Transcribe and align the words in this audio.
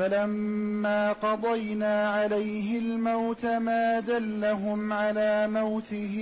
فلما 0.00 1.12
قضينا 1.12 2.08
عليه 2.08 2.78
الموت 2.78 3.46
ما 3.46 4.00
دلهم 4.00 4.92
على 4.92 5.48
موته 5.48 6.16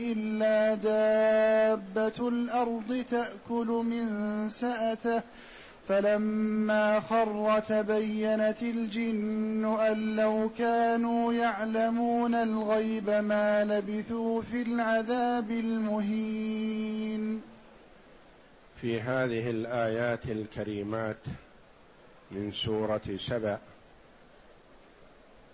إلا 0.00 0.74
دابة 0.74 2.28
الأرض 2.28 3.04
تأكل 3.10 3.66
من 3.66 4.48
سأته. 4.48 5.22
فلما 5.88 7.00
خر 7.00 7.60
تبينت 7.68 8.62
الجن 8.62 9.76
أن 9.80 10.16
لو 10.16 10.50
كانوا 10.58 11.32
يعلمون 11.32 12.34
الغيب 12.34 13.10
ما 13.10 13.64
لبثوا 13.64 14.42
في 14.42 14.62
العذاب 14.62 15.50
المهين. 15.50 17.40
في 18.76 19.00
هذه 19.00 19.50
الآيات 19.50 20.28
الكريمات 20.28 21.26
من 22.32 22.52
سورة 22.52 23.16
سبأ. 23.18 23.58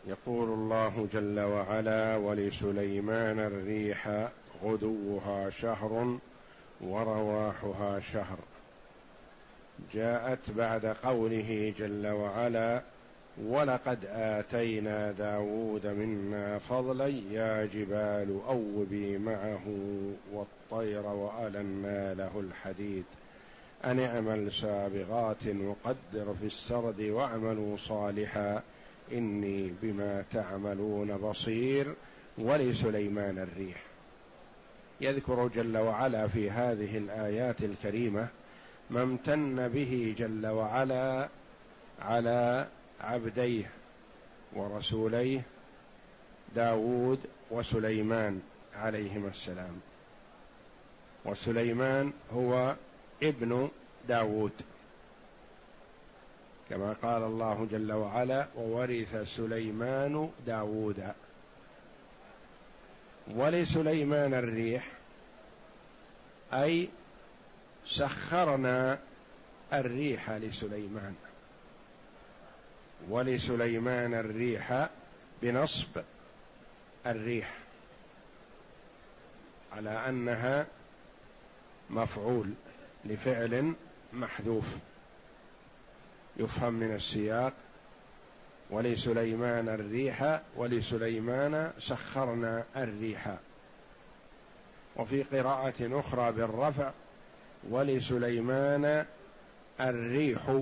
يقول 0.07 0.49
الله 0.49 1.09
جل 1.13 1.41
وعلا 1.41 2.17
ولسليمان 2.17 3.39
الريح 3.39 4.29
غدوها 4.65 5.51
شهر 5.51 6.19
ورواحها 6.81 8.01
شهر 8.01 8.39
جاءت 9.93 10.51
بعد 10.51 10.87
قوله 10.87 11.75
جل 11.79 12.07
وعلا 12.07 12.83
ولقد 13.47 14.05
آتينا 14.13 15.13
داود 15.13 15.87
منا 15.87 16.59
فضلا 16.59 17.07
يا 17.07 17.67
جبال 17.67 18.41
أوبي 18.49 19.19
معه 19.19 19.65
والطير 20.33 21.07
وألنا 21.07 22.15
له 22.15 22.41
الحديد 22.41 23.05
أن 23.85 24.01
اعمل 24.01 24.53
سابغات 24.53 25.47
وقدر 25.47 26.35
في 26.41 26.47
السرد 26.47 27.01
واعملوا 27.01 27.77
صالحا. 27.77 28.63
إني 29.13 29.73
بما 29.83 30.25
تعملون 30.33 31.17
بصير 31.17 31.95
ولسليمان 32.39 33.39
الريح. 33.39 33.83
يذكر 35.01 35.49
جل 35.49 35.77
وعلا 35.77 36.29
في 36.29 36.51
هذه 36.51 36.99
الآيات 36.99 37.63
الكريمة 37.63 38.29
ما 38.91 39.03
امتن 39.03 39.69
به 39.69 40.15
جل 40.19 40.47
وعلا 40.47 41.29
على 42.03 42.67
عبديه 43.01 43.71
ورسوليه 44.53 45.43
داود 46.57 47.19
وسليمان 47.51 48.41
عليهما 48.77 49.29
السلام. 49.29 49.81
وسليمان 51.25 52.13
هو 52.35 52.75
ابن 53.23 53.71
داود 54.09 54.53
كما 56.71 56.93
قال 56.93 57.23
الله 57.23 57.69
جل 57.71 57.93
وعلا 57.93 58.47
وورث 58.57 59.17
سليمان 59.37 60.31
داود 60.47 61.13
ولسليمان 63.31 64.35
الريح 64.35 64.89
أي 66.53 66.89
سخرنا 67.87 68.99
الريح 69.73 70.31
لسليمان. 70.31 71.15
ولسليمان 73.09 74.15
الريح 74.15 74.89
بنصب 75.43 76.03
الريح 77.07 77.55
على 79.73 79.91
أنها 79.91 80.67
مفعول. 81.91 82.55
لفعل 83.05 83.75
محذوف 84.13 84.77
يفهم 86.37 86.73
من 86.73 86.95
السياق 86.95 87.53
ولسليمان 88.71 89.69
الريح 89.69 90.41
ولسليمان 90.57 91.73
سخرنا 91.79 92.65
الريح. 92.77 93.37
وفي 94.97 95.23
قراءة 95.23 96.01
أخرى 96.01 96.33
بالرفع 96.33 96.91
ولسليمان 97.71 99.07
الريح 99.81 100.61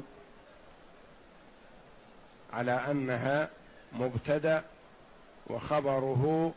على 2.53 2.73
أنها 2.73 3.49
مبتدأ 3.93 4.65
وخبره 5.47 6.55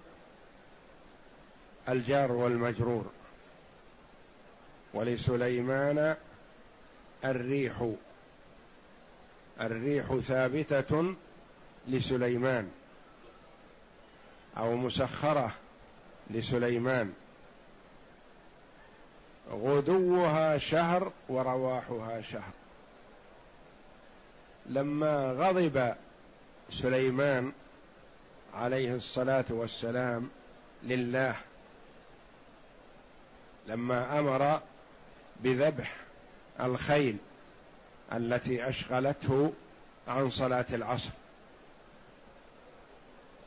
الجار 1.89 2.31
والمجرور. 2.31 3.11
ولسليمان 4.93 6.15
الريح. 7.25 7.91
الريح 9.61 10.15
ثابتة 10.15 11.15
لسليمان. 11.87 12.71
أو 14.57 14.75
مسخرة 14.75 15.51
لسليمان. 16.29 17.13
غدوها 19.51 20.57
شهر 20.57 21.11
ورواحها 21.29 22.21
شهر. 22.21 22.53
لما 24.65 25.31
غضب 25.31 25.95
سليمان 26.71 27.51
عليه 28.53 28.95
الصلاة 28.95 29.45
والسلام 29.49 30.29
لله 30.83 31.35
لما 33.67 34.19
أمر 34.19 34.61
بذبح 35.39 35.95
الخيل 36.59 37.17
التي 38.13 38.69
أشغلته 38.69 39.53
عن 40.07 40.29
صلاة 40.29 40.65
العصر. 40.73 41.09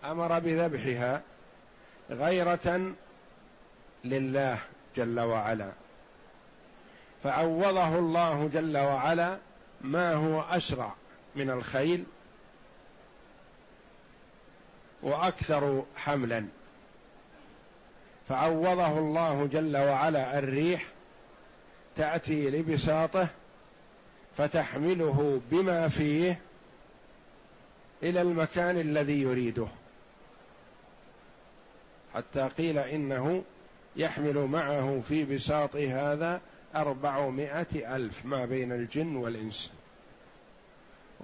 أمر 0.04 0.38
بذبحها 0.38 1.22
غيرة 2.10 2.94
لله 4.04 4.58
جل 4.96 5.20
وعلا. 5.20 5.72
فعوضه 7.24 7.98
الله 7.98 8.50
جل 8.54 8.78
وعلا 8.78 9.38
ما 9.80 10.14
هو 10.14 10.40
أسرع 10.40 10.94
من 11.36 11.50
الخيل 11.50 12.04
وأكثر 15.02 15.84
حملا. 15.96 16.46
فعوضه 18.28 18.98
الله 18.98 19.48
جل 19.52 19.76
وعلا 19.76 20.38
الريح 20.38 20.86
تأتي 21.96 22.50
لبساطه 22.50 23.28
فتحمله 24.36 25.40
بما 25.50 25.88
فيه 25.88 26.40
إلى 28.02 28.22
المكان 28.22 28.80
الذي 28.80 29.20
يريده. 29.20 29.66
حتى 32.14 32.48
قيل 32.48 32.78
إنه 32.78 33.42
يحمل 33.96 34.38
معه 34.38 35.02
في 35.08 35.24
بساط 35.24 35.76
هذا 35.76 36.40
أربعمائة 36.76 37.96
ألف 37.96 38.26
ما 38.26 38.44
بين 38.44 38.72
الجن 38.72 39.16
والإنس. 39.16 39.70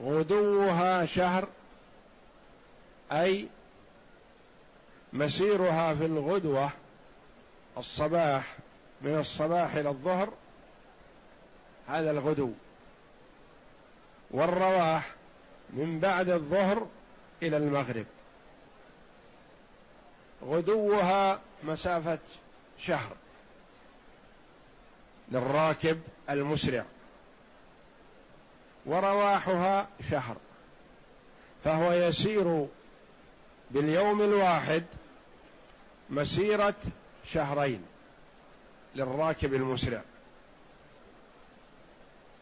غدوها 0.03 1.07
شهر 1.07 1.49
أي 3.13 3.47
مسيرها 5.13 5.95
في 5.95 6.07
الغدوة 6.07 6.71
الصباح 7.79 8.57
من 9.03 9.19
الصباح 9.19 9.75
إلى 9.75 9.89
الظهر 9.89 10.33
هذا 11.89 12.11
الغدو. 12.11 12.53
والرواح 14.31 15.11
من 15.71 16.01
بعد 16.01 16.29
الظهر 16.29 16.87
إلى 17.43 17.57
المغرب. 17.57 18.07
غدوها 20.45 21.41
مسافة 21.65 22.19
شهر 22.79 23.17
للراكب 25.33 26.01
المسرع. 26.31 26.85
ورواحها 28.87 29.89
شهر. 30.11 30.37
فهو 31.65 31.93
يسير 31.93 32.67
باليوم 33.71 34.23
الواحد 34.23 34.85
مسيرة 36.11 36.75
شهرين 37.25 37.83
للراكب 38.95 39.55
المسرع. 39.55 40.03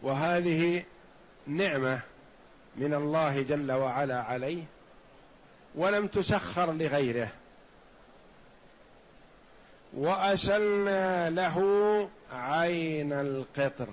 وهذه 0.03 0.85
نعمة 1.47 2.01
من 2.77 2.95
الله 2.95 3.43
جل 3.43 3.73
وعلا 3.73 4.23
عليه 4.23 4.65
ولم 5.75 6.07
تسخر 6.07 6.73
لغيره. 6.73 7.29
وأسلنا 9.97 11.31
له 11.31 11.59
عين 12.33 13.13
القطر. 13.13 13.89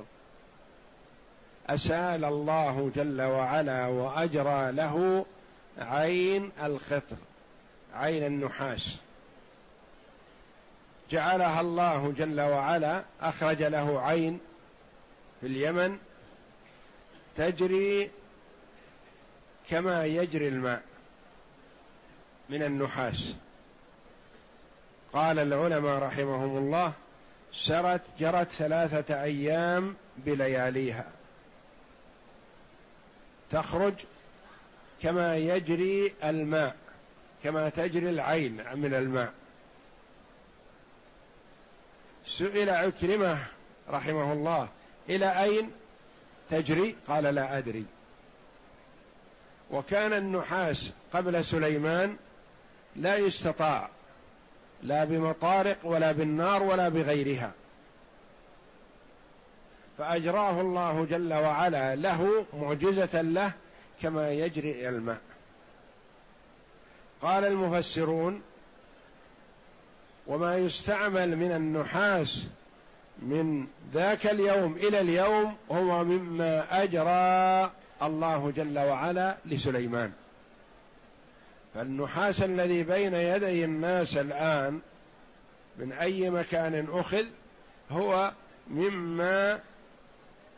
أسال 1.67 2.25
الله 2.25 2.91
جل 2.95 3.21
وعلا 3.21 3.87
وأجرى 3.87 4.71
له 4.71 5.25
عين 5.79 6.51
القطر 6.63 7.17
عين 7.93 8.23
النحاس. 8.23 8.97
جعلها 11.11 11.61
الله 11.61 12.13
جل 12.17 12.41
وعلا 12.41 13.03
أخرج 13.21 13.63
له 13.63 14.01
عين 14.01 14.39
في 15.43 15.49
اليمن 15.49 15.97
تجري 17.35 18.11
كما 19.69 20.05
يجري 20.05 20.47
الماء 20.47 20.83
من 22.49 22.63
النحاس. 22.63 23.33
قال 25.13 25.39
العلماء 25.39 25.99
رحمهم 25.99 26.57
الله 26.57 26.93
سرت 27.53 28.01
جرت 28.19 28.49
ثلاثة 28.49 29.23
أيام 29.23 29.95
بلياليها. 30.17 31.05
تخرج 33.51 33.93
كما 35.01 35.37
يجري 35.37 36.13
الماء 36.23 36.75
كما 37.43 37.69
تجري 37.69 38.09
العين 38.09 38.77
من 38.77 38.93
الماء. 38.93 39.33
سئل 42.25 42.69
عكرمة 42.69 43.47
رحمه 43.89 44.33
الله 44.33 44.69
إلى 45.09 45.43
أين؟ 45.43 45.71
تجري؟ 46.49 46.95
قال 47.07 47.23
لا 47.23 47.57
أدري. 47.57 47.85
وكان 49.71 50.13
النحاس 50.13 50.91
قبل 51.13 51.45
سليمان 51.45 52.17
لا 52.95 53.17
يستطاع 53.17 53.89
لا 54.83 55.03
بمطارق 55.03 55.77
ولا 55.83 56.11
بالنار 56.11 56.63
ولا 56.63 56.89
بغيرها. 56.89 57.51
فأجراه 59.97 60.61
الله 60.61 61.05
جل 61.05 61.33
وعلا 61.33 61.95
له 61.95 62.45
معجزة 62.53 63.21
له 63.21 63.53
كما 64.01 64.31
يجري 64.31 64.89
الماء. 64.89 65.21
قال 67.21 67.45
المفسرون 67.45 68.41
وما 70.27 70.57
يستعمل 70.57 71.35
من 71.35 71.51
النحاس 71.51 72.47
من 73.19 73.67
ذاك 73.93 74.27
اليوم 74.27 74.73
إلى 74.73 74.99
اليوم 74.99 75.55
هو 75.71 76.03
مما 76.03 76.83
أجرى 76.83 77.71
الله 78.01 78.51
جل 78.55 78.79
وعلا 78.79 79.37
لسليمان. 79.45 80.11
فالنحاس 81.75 82.41
الذي 82.41 82.83
بين 82.83 83.13
يدي 83.13 83.65
الناس 83.65 84.17
الآن 84.17 84.79
من 85.77 85.91
أي 85.91 86.29
مكان 86.29 86.87
أخذ 86.91 87.25
هو 87.91 88.31
مما 88.67 89.59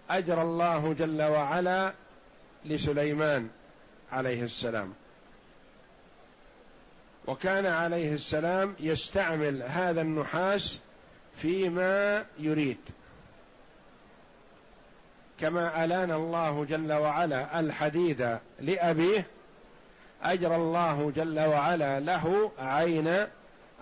أجرى 0.09 0.41
الله 0.41 0.93
جل 0.99 1.21
وعلا 1.21 1.93
لسليمان 2.65 3.49
عليه 4.11 4.43
السلام. 4.43 4.93
وكان 7.27 7.65
عليه 7.65 8.13
السلام 8.13 8.75
يستعمل 8.79 9.63
هذا 9.63 10.01
النحاس 10.01 10.79
فيما 11.37 12.25
يريد. 12.39 12.77
كما 15.39 15.85
ألان 15.85 16.11
الله 16.11 16.65
جل 16.65 16.93
وعلا 16.93 17.59
الحديد 17.59 18.37
لأبيه 18.59 19.27
أجرى 20.23 20.55
الله 20.55 21.11
جل 21.15 21.39
وعلا 21.39 21.99
له 21.99 22.51
عين 22.59 23.27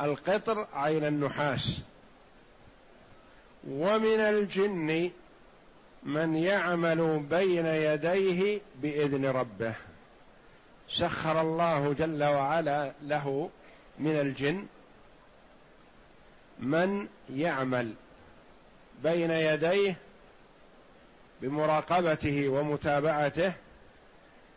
القطر 0.02 0.68
عين 0.74 1.06
النحاس. 1.06 1.80
ومن 3.70 4.20
الجن 4.20 5.12
من 6.04 6.36
يعمل 6.36 7.20
بين 7.30 7.66
يديه 7.66 8.62
بإذن 8.82 9.26
ربه. 9.26 9.76
سخر 10.90 11.42
الله 11.42 11.94
جل 11.94 12.24
وعلا 12.24 12.92
له 13.02 13.50
من 14.00 14.20
الجن 14.20 14.66
من 16.64 17.08
يعمل 17.30 17.94
بين 19.04 19.32
يديه 19.32 19.98
بمراقبته 21.42 22.50
ومتابعته 22.50 23.54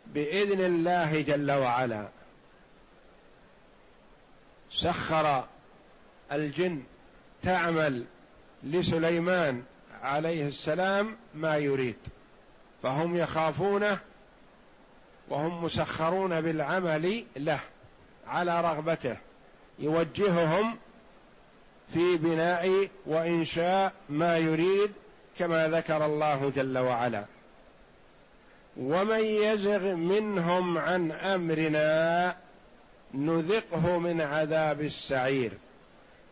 بإذن 0.07 0.65
الله 0.65 1.21
جل 1.21 1.51
وعلا. 1.51 2.07
سخر 4.71 5.45
الجن 6.31 6.83
تعمل 7.41 8.05
لسليمان 8.63 9.63
عليه 10.01 10.47
السلام 10.47 11.17
ما 11.35 11.57
يريد 11.57 11.97
فهم 12.83 13.15
يخافونه 13.15 13.99
وهم 15.29 15.63
مسخرون 15.63 16.41
بالعمل 16.41 17.25
له 17.37 17.59
على 18.27 18.61
رغبته 18.61 19.17
يوجههم 19.79 20.77
في 21.93 22.17
بناء 22.17 22.89
وإنشاء 23.05 23.93
ما 24.09 24.37
يريد 24.37 24.91
كما 25.39 25.67
ذكر 25.67 26.05
الله 26.05 26.51
جل 26.55 26.77
وعلا. 26.77 27.25
ومن 28.77 29.23
يزغ 29.23 29.95
منهم 29.95 30.77
عن 30.77 31.11
أمرنا 31.11 32.35
نذقه 33.13 33.97
من 33.97 34.21
عذاب 34.21 34.81
السعير. 34.81 35.51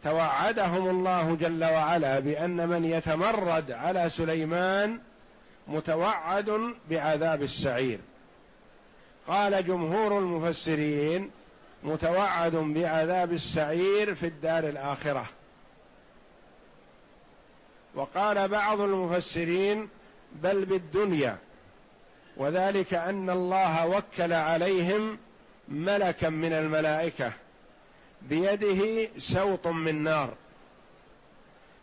توعدهم 0.03 0.89
الله 0.89 1.37
جل 1.41 1.63
وعلا 1.63 2.19
بأن 2.19 2.69
من 2.69 2.85
يتمرد 2.85 3.71
على 3.71 4.09
سليمان 4.09 4.99
متوعد 5.67 6.73
بعذاب 6.89 7.41
السعير. 7.43 7.99
قال 9.27 9.67
جمهور 9.67 10.19
المفسرين 10.19 11.31
متوعد 11.83 12.55
بعذاب 12.55 13.33
السعير 13.33 14.15
في 14.15 14.27
الدار 14.27 14.69
الآخرة. 14.69 15.25
وقال 17.95 18.47
بعض 18.47 18.81
المفسرين 18.81 19.89
بل 20.43 20.65
بالدنيا 20.65 21.37
وذلك 22.37 22.93
أن 22.93 23.29
الله 23.29 23.87
وكل 23.87 24.33
عليهم 24.33 25.17
ملكا 25.67 26.29
من 26.29 26.53
الملائكة 26.53 27.31
بيده 28.21 29.09
سوط 29.17 29.67
من 29.67 30.03
نار. 30.03 30.33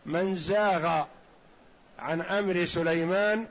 من 0.07 0.35
زاغ 0.37 1.04
عن 1.99 2.21
أمر 2.21 2.64
سليمان 2.64 3.47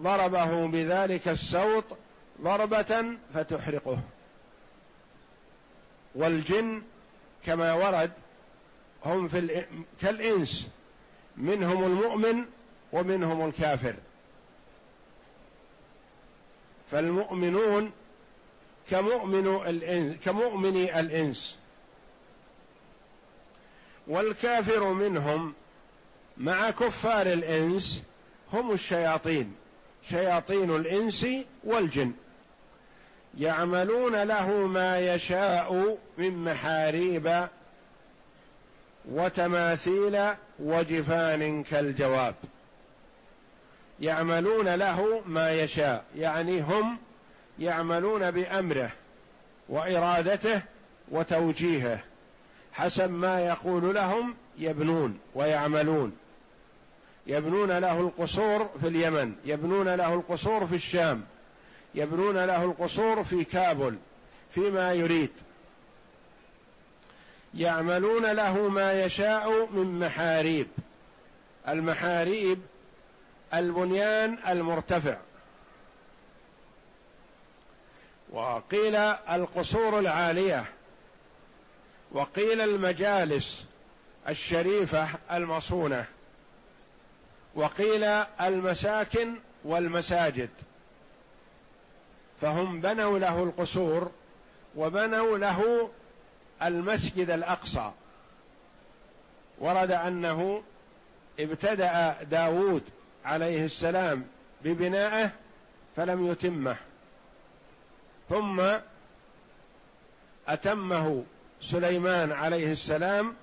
ضربه 0.00 0.66
بذلك 0.66 1.28
السوط 1.28 1.84
ضربة 2.40 3.04
فتحرقه. 3.34 3.98
والجن 6.14 6.82
كما 7.46 7.74
ورد 7.74 8.12
هم 9.04 9.28
في 9.28 9.64
كالإنس. 10.00 10.68
منهم 11.36 11.84
المؤمن 11.84 12.44
ومنهم 12.92 13.48
الكافر. 13.48 13.94
فالمؤمنون 16.90 17.90
كمؤمن 18.90 19.60
الإنس 19.66 20.16
كمؤمني 20.24 21.00
الإنس. 21.00 21.56
والكافر 24.06 24.92
منهم 24.92 25.54
مع 26.36 26.70
كفار 26.70 27.26
الإنس 27.26 28.02
هم 28.52 28.72
الشياطين 28.72 29.54
شياطين 30.08 30.76
الإنس 30.76 31.26
والجن. 31.64 32.12
يعملون 33.38 34.22
له 34.22 34.66
ما 34.66 35.14
يشاء 35.14 35.98
من 36.18 36.44
محاريب 36.44 37.48
وتماثيل 39.10 40.18
وجفان 40.58 41.62
كالجواب. 41.62 42.34
يعملون 44.00 44.74
له 44.74 45.22
ما 45.26 45.52
يشاء 45.52 46.04
يعني 46.16 46.60
هم 46.60 46.98
يعملون 47.58 48.30
بأمره 48.30 48.90
وإرادته 49.68 50.62
وتوجيهه 51.10 51.98
حسب 52.72 53.10
ما 53.10 53.40
يقول 53.40 53.94
لهم 53.94 54.34
يبنون 54.58 55.18
ويعملون. 55.34 56.16
يبنون 57.26 57.78
له 57.78 58.00
القصور 58.00 58.70
في 58.80 58.88
اليمن 58.88 59.32
يبنون 59.44 59.94
له 59.94 60.14
القصور 60.14 60.66
في 60.66 60.74
الشام 60.74 61.24
يبنون 61.94 62.44
له 62.44 62.64
القصور 62.64 63.24
في 63.24 63.44
كابل 63.44 63.96
فيما 64.50 64.92
يريد. 64.92 65.30
يعملون 67.56 68.32
له 68.32 68.68
ما 68.68 69.04
يشاء 69.04 69.66
من 69.72 69.98
محاريب. 69.98 70.66
المحاريب 71.68 72.60
البنيان 73.54 74.38
المرتفع. 74.48 75.16
وقيل 78.30 78.96
القصور 78.96 79.98
العالية. 79.98 80.64
وقيل 82.12 82.60
المجالس 82.60 83.64
الشريفة 84.28 85.08
المصونة. 85.32 86.04
وقيل 87.54 88.04
المساكن 88.40 89.34
والمساجد. 89.64 90.50
فهم 92.40 92.80
بنوا 92.80 93.18
له 93.18 93.42
القصور 93.42 94.10
وبنوا 94.76 95.38
له 95.38 95.90
المسجد 96.64 97.30
الأقصى. 97.30 97.92
ورد 99.58 99.90
أنه 99.90 100.62
ابتدأ 101.40 102.16
داود 102.22 102.82
عليه 103.24 103.64
السلام 103.64 104.26
ببنائه 104.64 105.30
فلم 105.96 106.26
يتمه. 106.26 106.76
ثم 108.28 108.62
أتمه 110.48 111.24
سليمان 111.60 112.32
عليه 112.32 112.72
السلام 112.72 113.34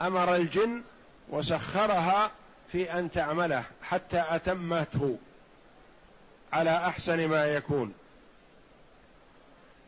أمر 0.00 0.36
الجن 0.36 0.82
وسخرها 1.28 2.30
في 2.72 2.92
أن 2.98 3.10
تعمله 3.10 3.64
حتى 3.82 4.24
أتمته 4.28 5.18
على 6.52 6.76
أحسن 6.76 7.28
ما 7.28 7.44
يكون. 7.44 7.94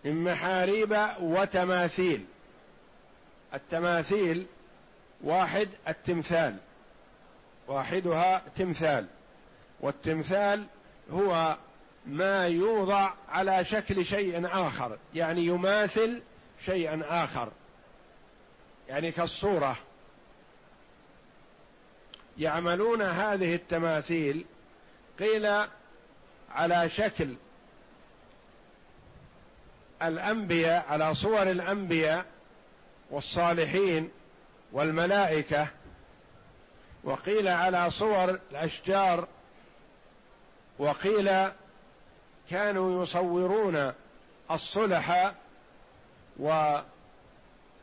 من 0.04 0.24
محاريب 0.24 0.98
وتماثيل. 1.20 2.24
التماثيل 3.54 4.46
واحد 5.22 5.68
التمثال 5.88 6.56
واحدها 7.68 8.42
تمثال 8.56 9.06
والتمثال 9.80 10.64
هو 11.12 11.56
ما 12.06 12.46
يوضع 12.46 13.10
على 13.28 13.64
شكل 13.64 14.04
شيء 14.04 14.46
آخر 14.46 14.98
يعني 15.14 15.46
يماثل 15.46 16.22
شيئا 16.64 17.02
آخر 17.24 17.52
يعني 18.88 19.12
كالصورة. 19.12 19.76
يعملون 22.38 23.02
هذه 23.02 23.54
التماثيل 23.54 24.44
قيل 25.18 25.66
على 26.50 26.88
شكل 26.88 27.34
الأنبياء 30.02 30.86
على 30.88 31.14
صور 31.14 31.42
الأنبياء 31.42 32.24
والصالحين 33.12 34.10
والملائكة 34.72 35.66
وقيل 37.04 37.48
على 37.48 37.90
صور 37.90 38.38
الأشجار 38.50 39.28
وقيل 40.78 41.30
كانوا 42.50 43.02
يصورون 43.02 43.92
الصلح 44.50 45.34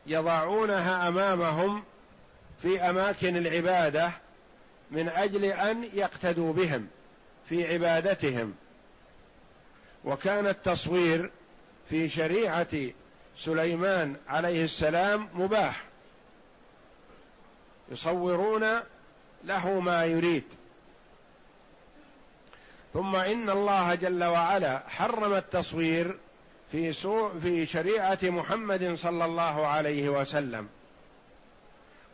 ويضعونها 0.06 1.08
أمامهم 1.08 1.84
في 2.62 2.80
أماكن 2.80 3.36
العبادة 3.36 4.10
من 4.90 5.08
أجل 5.08 5.44
أن 5.44 5.84
يقتدوا 5.94 6.52
بهم 6.52 6.88
في 7.48 7.72
عبادتهم. 7.72 8.54
وكان 10.04 10.46
التصوير 10.46 11.30
في 11.90 12.08
شريعة 12.08 12.90
سليمان 13.44 14.16
عليه 14.28 14.64
السلام 14.64 15.28
مباح. 15.34 15.84
يصورون 17.92 18.80
له 19.44 19.80
ما 19.80 20.04
يريد. 20.04 20.44
ثم 22.94 23.16
إن 23.16 23.50
الله 23.50 23.94
جل 23.94 24.24
وعلا 24.24 24.82
حرم 24.88 25.34
التصوير 25.34 26.18
في 26.72 26.92
في 27.42 27.66
شريعة 27.66 28.18
محمد 28.22 28.94
صلى 28.94 29.24
الله 29.24 29.66
عليه 29.66 30.08
وسلم. 30.08 30.68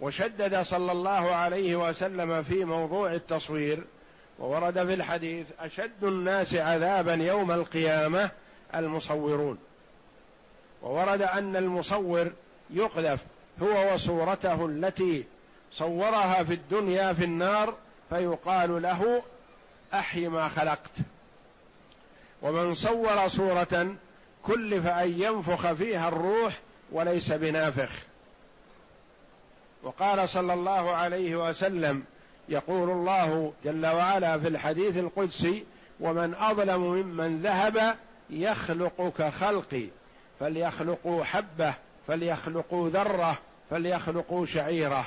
وشدد 0.01 0.63
صلى 0.63 0.93
الله 0.93 1.35
عليه 1.35 1.77
وسلم 1.89 2.43
في 2.43 2.65
موضوع 2.65 3.13
التصوير 3.13 3.85
وورد 4.39 4.87
في 4.87 4.95
الحديث 4.95 5.47
أشد 5.59 6.05
الناس 6.05 6.55
عذابا 6.55 7.15
يوم 7.15 7.53
القيامة 7.53 8.31
المصورون. 8.75 9.59
وورد 10.83 11.23
أن 11.23 11.57
المصور 11.57 12.33
يقذف 12.71 13.21
هو 13.63 13.95
وصورته 13.95 14.67
التي 14.67 15.25
صورها 15.73 16.43
في 16.43 16.55
الدنيا 16.55 17.13
في 17.13 17.25
النار 17.25 17.75
فيقال 18.11 18.83
له 18.83 19.23
أحي 19.95 20.29
ما 20.29 20.49
خلقت. 20.49 20.91
ومن 22.43 22.75
صور 22.75 23.29
صورة 23.29 23.97
كلف 24.43 24.87
أن 24.87 25.23
ينفخ 25.23 25.73
فيها 25.73 26.09
الروح 26.09 26.59
وليس 26.93 27.33
بنافخ. 27.33 27.91
وقال 29.83 30.29
صلى 30.29 30.55
الله 30.55 30.91
عليه 30.91 31.49
وسلم 31.49 32.05
يقول 32.49 32.91
الله 32.91 33.53
جل 33.65 33.87
وعلا 33.87 34.39
في 34.39 34.49
الحديث 34.49 34.97
القدسي 34.97 35.65
ومن 36.01 36.35
أظلم 36.35 36.81
ممن 36.81 37.41
ذهب 37.41 37.97
يخلق 38.31 39.13
كخلقي 39.19 39.87
فليخلقوا 40.41 41.25
حبة 41.25 41.75
فليخلقوا 42.09 42.89
ذرة 42.89 43.39
فليخلقوا 43.71 44.47
شعيرة. 44.47 45.07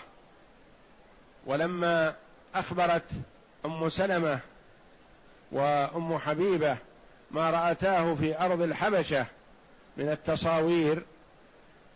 ولما 1.45 2.15
أخبرت 2.55 3.03
أم 3.65 3.89
سلمة 3.89 4.39
وأم 5.51 6.17
حبيبة 6.17 6.77
ما 7.31 7.49
رأتاه 7.49 8.13
في 8.13 8.39
أرض 8.39 8.61
الحبشة 8.61 9.25
من 9.97 10.09
التصاوير 10.09 11.03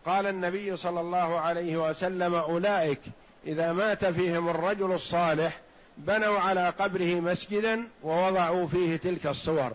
قال 0.06 0.28
النبي 0.28 0.78
صلى 0.78 1.02
الله 1.02 1.40
عليه 1.40 1.90
وسلم 1.90 2.36
أولئك 2.36 3.02
إذا 3.46 3.74
مات 3.74 4.06
فيهم 4.06 4.50
الرجل 4.50 4.92
الصالح 4.92 5.60
بنوا 5.98 6.40
على 6.40 6.70
قبره 6.70 7.16
مسجدا 7.20 7.88
ووضعوا 8.04 8.68
فيه 8.68 8.98
تلك 8.98 9.28
الصور. 9.28 9.72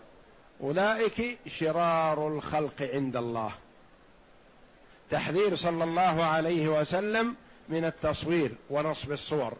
أولئك 0.61 1.39
شرار 1.47 2.27
الخلق 2.27 2.81
عند 2.81 3.17
الله. 3.17 3.51
تحذير 5.09 5.55
صلى 5.55 5.83
الله 5.83 6.23
عليه 6.23 6.67
وسلم 6.67 7.35
من 7.69 7.85
التصوير 7.85 8.51
ونصب 8.69 9.11
الصور. 9.11 9.53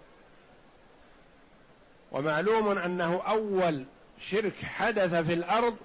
ومعلوم 2.12 2.78
أنه 2.78 3.22
أول 3.28 3.84
شرك 4.20 4.56
حدث 4.56 5.14
في 5.14 5.34
الأرض 5.34 5.76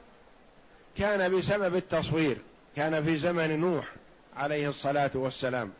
كان 0.99 1.39
بسبب 1.39 1.77
التصوير 1.77 2.39
كان 2.77 3.05
في 3.05 3.17
زمن 3.17 3.61
نوح 3.61 3.93
عليه 4.37 4.69
الصلاة 4.69 5.11
والسلام. 5.15 5.73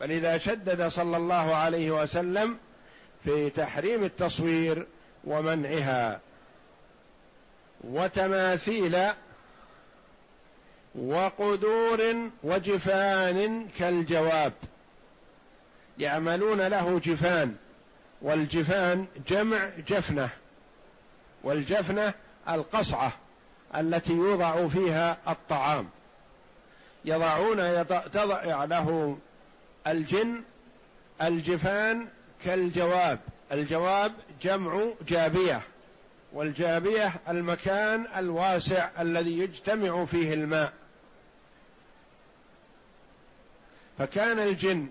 فلذا 0.00 0.38
شدد 0.38 0.88
صلى 0.88 1.16
الله 1.16 1.54
عليه 1.54 1.90
وسلم 1.90 2.58
في 3.24 3.50
تحريم 3.50 4.04
التصوير 4.04 4.86
ومنعها 5.24 6.20
وتماثيل 7.80 8.98
وقدور 10.94 12.30
وجفان 12.42 13.68
كالجواب. 13.78 14.52
يعملون 15.98 16.60
له 16.60 17.00
جفان 17.04 17.56
والجفان 18.22 19.06
جمع 19.28 19.68
جفنة 19.88 20.28
والجفنة 21.42 22.14
القصعة 22.48 23.12
التي 23.76 24.12
يوضع 24.12 24.68
فيها 24.68 25.16
الطعام. 25.28 25.88
يضعون 27.04 27.86
تضع 28.12 28.64
له 28.64 29.18
الجن 29.86 30.42
الجفان 31.22 32.08
كالجواب. 32.44 33.18
الجواب 33.52 34.12
جمع 34.42 34.84
جابية. 35.08 35.60
والجابية 36.34 37.12
المكان 37.28 38.06
الواسع 38.16 38.88
الذي 39.00 39.38
يجتمع 39.38 40.04
فيه 40.04 40.34
الماء. 40.34 40.72
فكان 43.98 44.38
الجن 44.38 44.88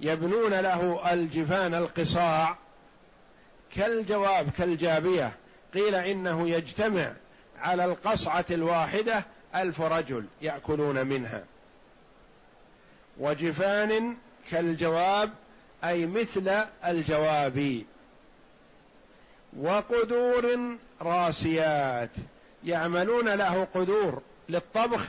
يبنون 0.00 0.54
له 0.54 1.12
الجفان 1.12 1.74
القصاع 1.74 2.56
كالجواب 3.76 4.50
كالجابية. 4.50 5.32
قيل 5.74 5.94
إنه 5.94 6.48
يجتمع 6.48 7.12
على 7.58 7.84
القصعة 7.84 8.44
الواحدة 8.50 9.24
ألف 9.54 9.80
رجل 9.80 10.24
يأكلون 10.42 11.06
منها. 11.06 11.44
وجفان 13.18 14.16
كالجواب 14.50 15.30
أي 15.84 16.06
مثل 16.06 16.64
الجواب 16.86 17.84
وقدور 19.58 20.76
راسيات. 21.00 22.10
يعملون 22.64 23.28
له 23.28 23.66
قدور 23.74 24.22
للطبخ 24.48 25.08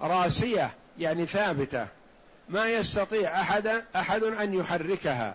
راسية 0.00 0.70
يعني 0.98 1.26
ثابتة. 1.26 1.86
ما 2.48 2.68
يستطيع 2.68 3.40
أحد 3.40 3.84
أحد 3.96 4.22
أن 4.22 4.54
يحركها. 4.54 5.34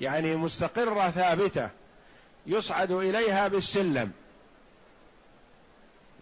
يعني 0.00 0.36
مستقرة 0.36 1.10
ثابتة. 1.10 1.68
يصعد 2.46 2.90
إليها 2.90 3.48
بالسلم. 3.48 4.12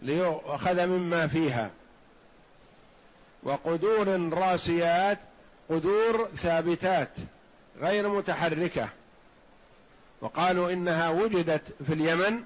ليؤخذ 0.01 0.85
مما 0.85 1.27
فيها. 1.27 1.69
وقدور 3.43 4.33
راسيات 4.33 5.19
قدور 5.69 6.29
ثابتات 6.35 7.09
غير 7.81 8.09
متحركة. 8.09 8.89
وقالوا 10.21 10.71
إنها 10.71 11.09
وجدت 11.09 11.63
في 11.87 11.93
اليمن 11.93 12.43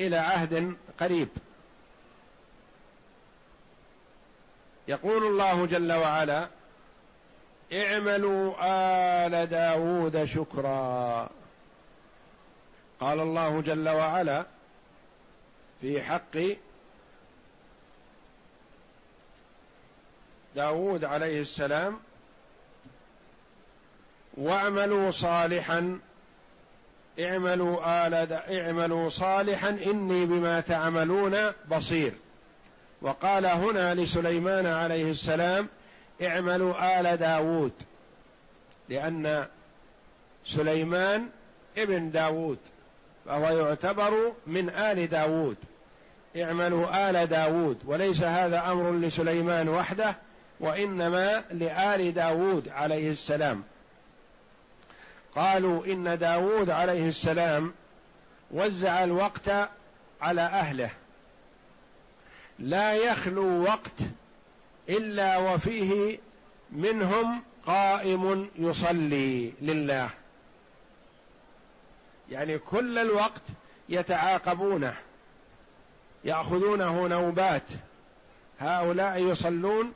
إلى 0.00 0.16
عهد 0.16 0.76
قريب. 1.00 1.28
يقول 4.88 5.26
الله 5.26 5.66
جل 5.66 5.92
وعلا 5.92 6.48
اعملوا 7.72 8.54
آل 9.26 9.46
داود 9.46 10.24
شكرا. 10.24 11.30
قال 13.00 13.20
الله 13.20 13.60
جل 13.60 13.88
وعلا 13.88 14.46
في 15.80 16.02
حق 16.02 16.36
داود 20.56 21.04
عليه 21.04 21.40
السلام 21.40 22.00
واعملوا 24.34 25.10
صالحا 25.10 26.00
اعملوا 27.20 28.06
آل 28.06 28.32
اعملوا 28.32 29.08
صالحا 29.08 29.68
إني 29.68 30.26
بما 30.26 30.60
تعملون 30.60 31.36
بصير. 31.70 32.12
وقال 33.02 33.46
هنا 33.46 33.94
لسليمان 33.94 34.66
عليه 34.66 35.10
السلام 35.10 35.68
اعملوا 36.22 37.00
آل 37.00 37.16
داود 37.16 37.72
لأن 38.88 39.46
سليمان 40.46 41.28
ابن 41.78 42.10
داود 42.10 42.58
فهو 43.26 43.58
يعتبر 43.58 44.32
من 44.46 44.70
آل 44.70 45.06
داود 45.06 45.56
اعملوا 46.36 47.10
آل 47.10 47.26
داود 47.26 47.78
وليس 47.86 48.22
هذا 48.22 48.62
أمر 48.72 48.92
لسليمان 48.92 49.68
وحده 49.68 50.16
وإنما 50.60 51.44
لآل 51.50 52.14
داود 52.14 52.68
عليه 52.68 53.10
السلام. 53.10 53.62
قالوا 55.36 55.86
إن 55.86 56.18
داود 56.18 56.70
عليه 56.70 57.08
السلام 57.08 57.72
وزع 58.50 59.04
الوقت 59.04 59.50
على 60.20 60.40
أهله. 60.40 60.90
لا 62.58 62.94
يخلو 62.94 63.62
وقت 63.62 63.92
إلا 64.88 65.36
وفيه 65.38 66.18
منهم 66.70 67.42
قائم 67.66 68.48
يصلي 68.58 69.52
لله. 69.62 70.10
يعني 72.30 72.58
كل 72.58 72.98
الوقت 72.98 73.42
يتعاقبونه 73.88 74.94
يأخذونه 76.24 77.06
نوبات. 77.06 77.62
هؤلاء 78.60 79.18
يصلون 79.18 79.92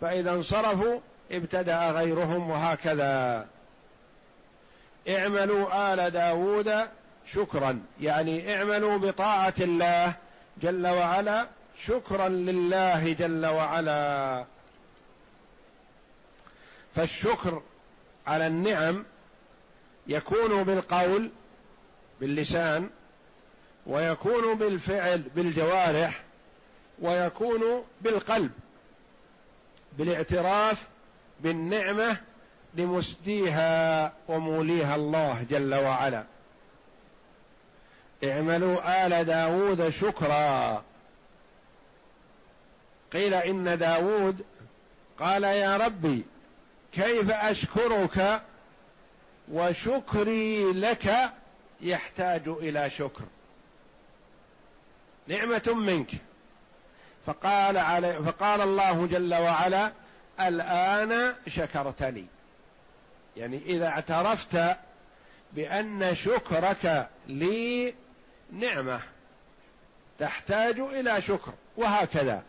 فإذا 0.00 0.30
انصرفوا 0.30 1.00
ابتدأ 1.30 1.90
غيرهم 1.90 2.50
وهكذا. 2.50 3.46
اعملوا 5.08 5.94
آل 5.94 6.10
داود 6.10 6.88
شكرا. 7.26 7.82
يعني 8.00 8.56
اعملوا 8.56 8.98
بطاعة 8.98 9.54
الله 9.60 10.14
جل 10.62 10.86
وعلا 10.86 11.46
شكرا 11.86 12.28
لله 12.28 13.12
جل 13.12 13.46
وعلا. 13.46 14.44
فالشكر 16.94 17.62
على 18.26 18.46
النعم 18.46 19.04
يكون 20.06 20.64
بالقول 20.64 21.30
باللسان 22.20 22.90
ويكون 23.86 24.54
بالفعل 24.54 25.18
بالجوارح 25.36 26.22
ويكون 26.98 27.84
بالقلب 28.00 28.50
بالاعتراف 29.98 30.88
بالنعمة 31.40 32.16
لمسديها 32.74 34.12
وموليها 34.28 34.96
الله 34.96 35.46
جل 35.50 35.74
وعلا. 35.74 36.24
اعملوا 38.24 39.06
آل 39.06 39.24
داود 39.24 39.88
شكرا. 39.88 40.82
قيل 43.12 43.34
إن 43.34 43.78
داود 43.78 44.44
قال 45.18 45.44
يا 45.44 45.76
ربي 45.76 46.24
كيف 46.92 47.30
أشكرك 47.30 48.42
وشكري 49.52 50.72
لك 50.72 51.32
يحتاج 51.80 52.48
إلى 52.48 52.90
شكر. 52.90 53.24
نعمة 55.26 55.74
منك. 55.74 56.10
فقال 57.26 57.76
علي 57.76 58.12
فقال 58.12 58.60
الله 58.60 59.06
جل 59.06 59.34
وعلا 59.34 59.92
الآن 60.40 61.34
شكرتني. 61.48 62.26
يعني 63.36 63.60
إذا 63.66 63.86
اعترفت 63.86 64.76
بأن 65.52 66.14
شكرك 66.14 67.08
لي 67.28 67.94
نعمة 68.52 69.00
تحتاج 70.18 70.80
إلى 70.80 71.22
شكر 71.22 71.52
وهكذا. 71.76 72.42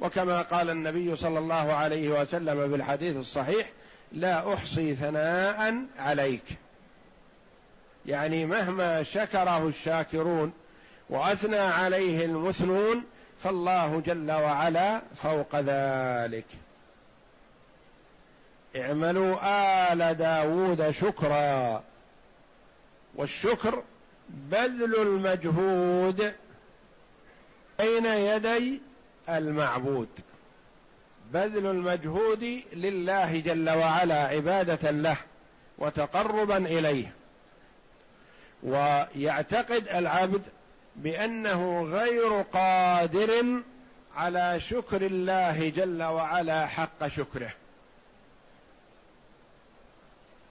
وكما 0.00 0.42
قال 0.42 0.70
النبي 0.70 1.16
صلى 1.16 1.38
الله 1.38 1.72
عليه 1.72 2.20
وسلم 2.20 2.70
في 2.70 2.76
الحديث 2.76 3.16
الصحيح 3.16 3.66
لا 4.12 4.54
أحصي 4.54 4.94
ثناء 4.94 5.86
عليك. 5.98 6.44
يعني 8.06 8.46
مهما 8.46 9.02
شكره 9.02 9.68
الشاكرون 9.68 10.52
وأثنى 11.10 11.58
عليه 11.58 12.24
المثنون 12.24 13.04
فالله 13.42 14.02
جل 14.06 14.32
وعلا 14.32 15.02
فوق 15.16 15.56
ذلك. 15.56 16.46
اعملوا 18.76 19.36
آل 19.92 20.14
داود 20.14 20.90
شكرا. 20.90 21.82
والشكر 23.14 23.82
بذل 24.28 24.94
المجهود 25.02 26.32
بين 27.78 28.06
يدي 28.06 28.80
المعبود. 29.28 30.08
بذل 31.32 31.66
المجهود 31.66 32.62
لله 32.72 33.40
جل 33.40 33.70
وعلا 33.70 34.24
عبادة 34.26 34.90
له 34.90 35.16
وتقربا 35.78 36.56
إليه. 36.56 37.12
ويعتقد 38.62 39.88
العبد 39.88 40.42
بأنه 40.96 41.82
غير 41.82 42.42
قادر 42.42 43.44
على 44.16 44.60
شكر 44.60 45.02
الله 45.02 45.68
جل 45.68 46.02
وعلا 46.02 46.66
حق 46.66 47.06
شكره. 47.06 47.50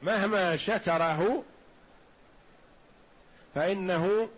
مهما 0.01 0.57
شكره 0.57 1.43
فإنه 3.55 4.29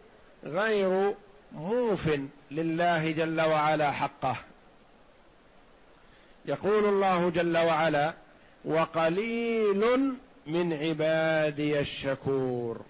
غير 0.44 1.14
موف 1.52 2.10
لله 2.52 3.12
جل 3.12 3.42
وعلا 3.42 3.92
حقه. 3.92 4.36
يقول 6.46 6.86
الله 6.86 7.30
جل 7.30 7.58
وعلا 7.58 8.14
وقليل 8.66 10.14
من 10.48 10.74
عبادي 10.74 11.80
الشكور. 11.80 12.82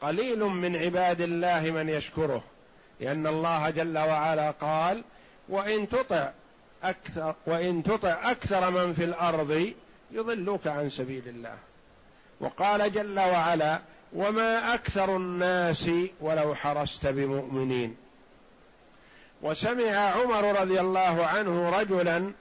قليل 0.00 0.44
من 0.44 0.76
عباد 0.76 1.20
الله 1.20 1.70
من 1.70 1.88
يشكره 1.88 2.44
لأن 3.00 3.26
الله 3.26 3.70
جل 3.70 3.98
وعلا 3.98 4.50
قال 4.50 5.04
وإن 5.48 5.88
تطع 5.88 6.30
أكثر 6.84 7.34
وإن 7.46 7.82
تطع 7.82 8.30
أكثر 8.30 8.70
من 8.70 8.92
في 8.92 9.04
الأرض 9.04 9.72
يضلوك 10.10 10.66
عن 10.66 10.90
سبيل 10.90 11.28
الله. 11.28 11.58
وقال 12.40 12.92
جل 12.92 13.18
وعلا 13.18 13.80
وما 14.12 14.74
أكثر 14.74 15.16
الناس 15.16 15.90
ولو 16.20 16.54
حرست 16.54 17.06
بمؤمنين. 17.06 17.96
وسمع 19.42 19.96
عمر 19.96 20.60
رضي 20.60 20.80
الله 20.80 21.26
عنه 21.26 21.70
رجلا 21.80 22.32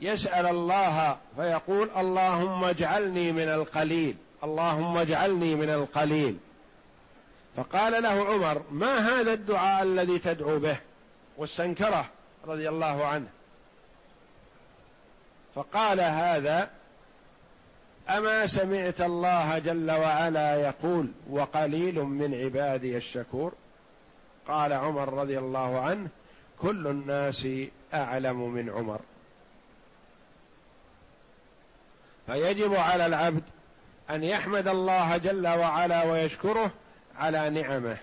يسأل 0.00 0.46
الله 0.46 1.16
فيقول 1.36 1.90
اللهم 1.96 2.64
اجعلني 2.64 3.32
من 3.32 3.48
القليل 3.48 4.16
اللهم 4.44 4.98
اجعلني 4.98 5.54
من 5.54 5.70
القليل. 5.70 6.38
فقال 7.56 8.02
له 8.02 8.24
عمر 8.24 8.62
ما 8.70 8.98
هذا 8.98 9.32
الدعاء 9.32 9.82
الذي 9.82 10.18
تدعو 10.18 10.58
به؟ 10.58 10.76
واستنكره 11.38 12.06
رضي 12.46 12.68
الله 12.68 13.06
عنه. 13.06 13.28
فقال 15.54 16.00
هذا 16.00 16.70
أما 18.08 18.46
سمعت 18.46 19.00
الله 19.00 19.58
جل 19.58 19.90
وعلا 19.90 20.54
يقول 20.54 21.08
وقليل 21.30 22.00
من 22.00 22.34
عبادي 22.34 22.96
الشكور؟ 22.96 23.52
قال 24.48 24.72
عمر 24.72 25.12
رضي 25.14 25.38
الله 25.38 25.80
عنه 25.80 26.08
كل 26.58 26.86
الناس 26.86 27.48
أعلم 27.94 28.50
من 28.50 28.70
عمر. 28.70 29.00
فيجب 32.26 32.74
على 32.74 33.06
العبد 33.06 33.42
أن 34.10 34.24
يحمد 34.24 34.68
الله 34.68 35.16
جل 35.16 35.46
وعلا 35.48 36.04
ويشكره 36.04 36.70
على 37.18 37.50
نعمه. 37.50 37.96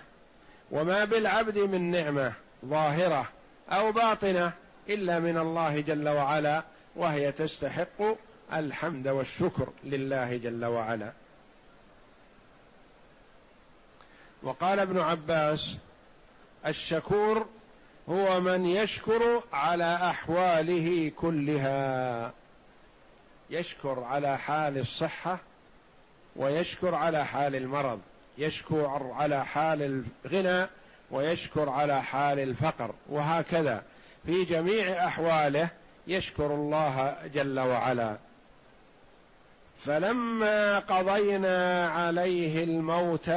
وما 0.71 1.05
بالعبد 1.05 1.57
من 1.57 1.91
نعمة 1.91 2.33
ظاهرة 2.65 3.25
أو 3.69 3.91
باطنة 3.91 4.51
إلا 4.89 5.19
من 5.19 5.37
الله 5.37 5.79
جل 5.79 6.09
وعلا 6.09 6.63
وهي 6.99 7.31
تستحق 7.31 8.01
الحمد 8.53 9.07
والشكر 9.07 9.67
لله 9.83 10.37
جل 10.37 10.65
وعلا. 10.65 11.11
وقال 14.43 14.79
ابن 14.79 14.99
عباس 14.99 15.77
الشكور 16.67 17.47
هو 18.09 18.41
من 18.41 18.65
يشكر 18.65 19.43
على 19.53 19.95
أحواله 19.95 21.11
كلها 21.15 22.33
يشكر 23.49 24.03
على 24.03 24.37
حال 24.37 24.77
الصحة 24.77 25.39
ويشكر 26.35 26.95
على 26.95 27.25
حال 27.25 27.55
المرض 27.55 27.99
يشكر 28.37 29.11
على 29.15 29.45
حال 29.45 30.03
الغنى 30.25 30.69
ويشكر 31.11 31.69
على 31.69 32.03
حال 32.03 32.39
الفقر 32.39 32.95
وهكذا. 33.09 33.83
في 34.25 34.43
جميع 34.43 35.07
أحواله 35.07 35.69
يشكر 36.09 36.53
الله 36.53 37.15
جل 37.33 37.59
وعلا. 37.59 38.17
فلما 39.77 40.79
قضينا 40.79 41.89
عليه 41.89 42.63
الموت 42.63 43.31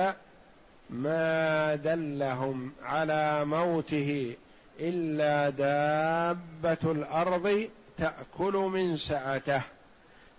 ما 0.91 1.75
دلهم 1.75 2.73
على 2.83 3.45
موته 3.45 4.37
إلا 4.81 5.51
دابة 5.51 6.93
الأرض 6.93 7.69
تأكل 7.99 8.53
من 8.53 8.97
سعته. 8.97 9.63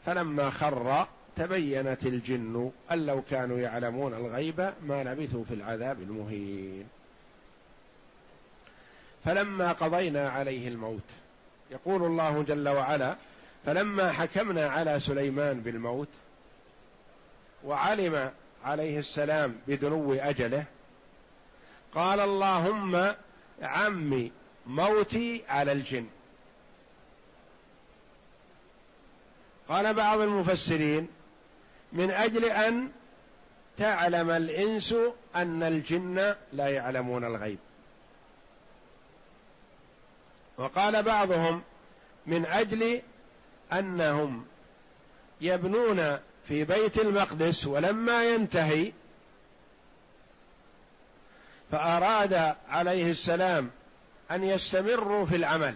فلما 0.05 0.49
خر 0.49 1.07
تبينت 1.35 2.05
الجن 2.05 2.71
أن 2.91 3.05
لو 3.05 3.21
كانوا 3.21 3.59
يعلمون 3.59 4.13
الغيب 4.13 4.73
ما 4.83 5.03
لبثوا 5.03 5.43
في 5.43 5.53
العذاب 5.53 6.01
المهين. 6.01 6.87
فلما 9.25 9.71
قضينا 9.71 10.29
عليه 10.29 10.67
الموت 10.67 11.22
يقول 11.71 12.03
الله 12.03 12.43
جل 12.43 12.69
وعلا 12.69 13.15
فلما 13.65 14.11
حكمنا 14.11 14.67
على 14.67 14.99
سليمان 14.99 15.59
بالموت 15.59 16.07
وعلم 17.63 18.31
عليه 18.63 18.99
السلام 18.99 19.55
بدنو 19.67 20.13
أجله 20.13 20.65
قال 21.91 22.19
اللهم 22.19 23.13
عمي 23.61 24.31
موتي 24.67 25.43
على 25.49 25.71
الجن. 25.71 26.07
قال 29.69 29.93
بعض 29.93 30.19
المفسرين 30.19 31.07
من 31.93 32.11
أجل 32.11 32.45
أن 32.45 32.91
تعلم 33.77 34.29
الإنس 34.29 34.95
أن 35.35 35.63
الجن 35.63 36.35
لا 36.53 36.67
يعلمون 36.67 37.23
الغيب. 37.23 37.59
وقال 40.57 41.03
بعضهم 41.03 41.61
من 42.25 42.45
أجل 42.45 43.01
أنهم 43.73 44.45
يبنون 45.41 46.17
في 46.47 46.63
بيت 46.63 46.99
المقدس 46.99 47.67
ولما 47.67 48.23
ينتهي 48.23 48.91
فأراد 51.71 52.55
عليه 52.69 53.11
السلام 53.11 53.69
أن 54.31 54.43
يستمروا 54.43 55.25
في 55.25 55.35
العمل 55.35 55.75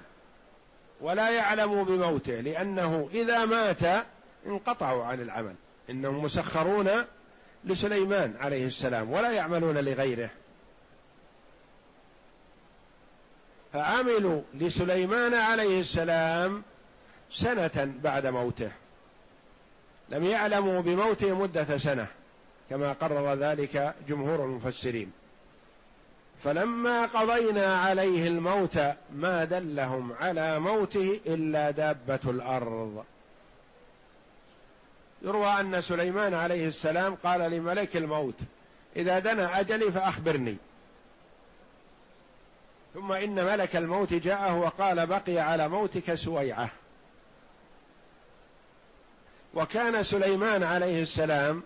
ولا 1.02 1.30
يعلموا 1.30 1.84
بموته 1.84 2.34
لأنه 2.34 3.10
إذا 3.14 3.46
مات 3.46 4.06
انقطعوا 4.46 5.06
عن 5.06 5.22
العمل 5.22 5.56
إنهم 5.90 6.24
مسخرون 6.24 6.90
لسليمان 7.66 8.36
عليه 8.40 8.68
السلام 8.68 9.12
ولا 9.12 9.32
يعملون 9.32 9.78
لغيره. 9.78 10.30
فعملوا 13.74 14.42
لسليمان 14.54 15.34
عليه 15.34 15.80
السلام 15.80 16.64
سنة 17.32 17.94
بعد 18.04 18.28
موته. 18.28 18.72
لم 20.10 20.24
يعلموا 20.24 20.82
بموته 20.82 21.34
مدة 21.34 21.78
سنة 21.78 22.08
كما 22.70 22.94
قرر 22.94 23.34
ذلك 23.34 23.96
جمهور 24.10 24.46
المفسرين. 24.46 25.12
فلما 26.44 27.06
قضينا 27.06 27.76
عليه 27.82 28.28
الموت 28.28 28.80
ما 29.16 29.46
دلهم 29.46 30.14
على 30.20 30.60
موته 30.60 31.20
إلا 31.26 31.72
دابة 31.72 32.20
الأرض. 32.26 33.04
يروى 35.22 35.48
أن 35.48 35.82
سليمان 35.82 36.34
عليه 36.34 36.68
السلام 36.68 37.16
قال 37.16 37.52
لملك 37.52 37.98
الموت 37.98 38.40
إذا 38.96 39.20
دنا 39.20 39.60
أجلي 39.60 39.92
فأخبرني. 39.92 40.58
ثم 42.98 43.12
إن 43.12 43.46
ملك 43.46 43.76
الموت 43.76 44.14
جاءه 44.14 44.56
وقال 44.56 45.08
بقي 45.08 45.40
على 45.40 45.68
موتك 45.68 46.16
سويعة. 46.16 46.70
وكان 49.54 50.04
سليمان 50.04 50.64
عليه 50.64 51.04
السلام 51.04 51.64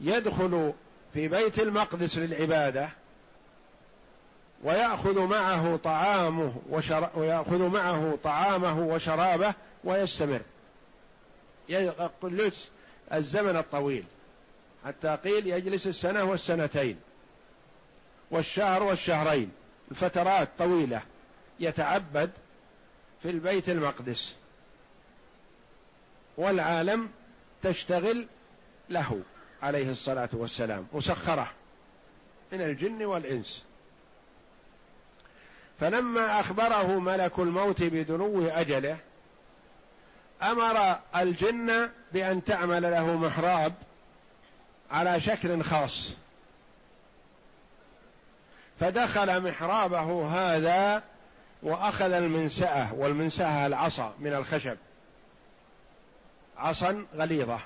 يدخل 0.00 0.72
في 1.14 1.28
بيت 1.28 1.58
المقدس 1.58 2.18
للعبادة 2.18 2.88
ويأخذ 4.64 5.20
معه 5.20 5.76
طعامه 5.76 6.54
وشر... 6.70 7.10
ويأخذ 7.14 7.68
معه 7.68 8.18
طعامه 8.24 8.80
وشرابه 8.80 9.54
ويستمر. 9.84 10.40
يجلس 11.68 12.70
الزمن 13.12 13.56
الطويل 13.56 14.04
حتى 14.84 15.18
قيل 15.24 15.46
يجلس 15.46 15.86
السنة 15.86 16.24
والسنتين 16.24 17.00
والشهر 18.30 18.82
والشهرين. 18.82 19.52
الفترات 19.90 20.48
طويلة 20.58 21.02
يتعبد 21.60 22.30
في 23.22 23.30
البيت 23.30 23.68
المقدس. 23.68 24.34
والعالم 26.36 27.10
تشتغل 27.62 28.28
له 28.90 29.20
عليه 29.62 29.90
الصلاة 29.90 30.28
والسلام 30.32 30.86
مسخرة 30.92 31.52
من 32.52 32.60
الجن 32.60 33.04
والإنس. 33.04 33.64
فلما 35.80 36.40
أخبره 36.40 36.98
ملك 36.98 37.38
الموت 37.38 37.82
بدنو 37.82 38.48
أجله 38.48 38.96
أمر 40.42 40.98
الجن 41.16 41.90
بأن 42.12 42.44
تعمل 42.44 42.82
له 42.82 43.16
محراب 43.16 43.74
على 44.90 45.20
شكل 45.20 45.62
خاص. 45.62 46.16
فدخل 48.80 49.42
محرابه 49.42 50.28
هذا 50.28 51.02
وأخذ 51.62 52.12
المنساه 52.12 52.94
والمنساه 52.94 53.66
العصا 53.66 54.14
من 54.18 54.34
الخشب. 54.34 54.76
عصا 56.58 57.06
غليظة. 57.16 57.58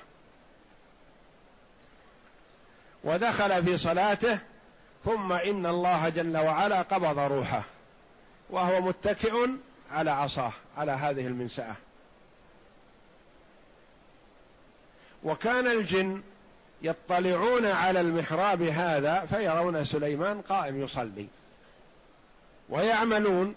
ودخل 3.03 3.63
في 3.63 3.77
صلاته 3.77 4.39
ثم 5.05 5.31
إن 5.31 5.65
الله 5.65 6.09
جل 6.09 6.37
وعلا 6.37 6.81
قبض 6.81 7.19
روحه 7.19 7.63
وهو 8.49 8.81
متكئ 8.81 9.47
على 9.91 10.11
عصاه 10.11 10.51
على 10.77 10.91
هذه 10.91 11.27
المنسأة 11.27 11.75
وكان 15.23 15.67
الجن 15.67 16.21
يطلعون 16.81 17.65
على 17.65 18.01
المحراب 18.01 18.61
هذا 18.61 19.25
فيرون 19.25 19.85
سليمان 19.85 20.41
قائم 20.41 20.81
يصلي. 20.81 21.27
ويعملون 22.69 23.55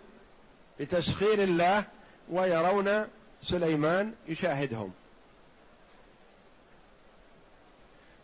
بتسخير 0.81 1.43
الله 1.43 1.85
ويرون 2.31 3.07
سليمان 3.43 4.15
يشاهدهم. 4.29 4.93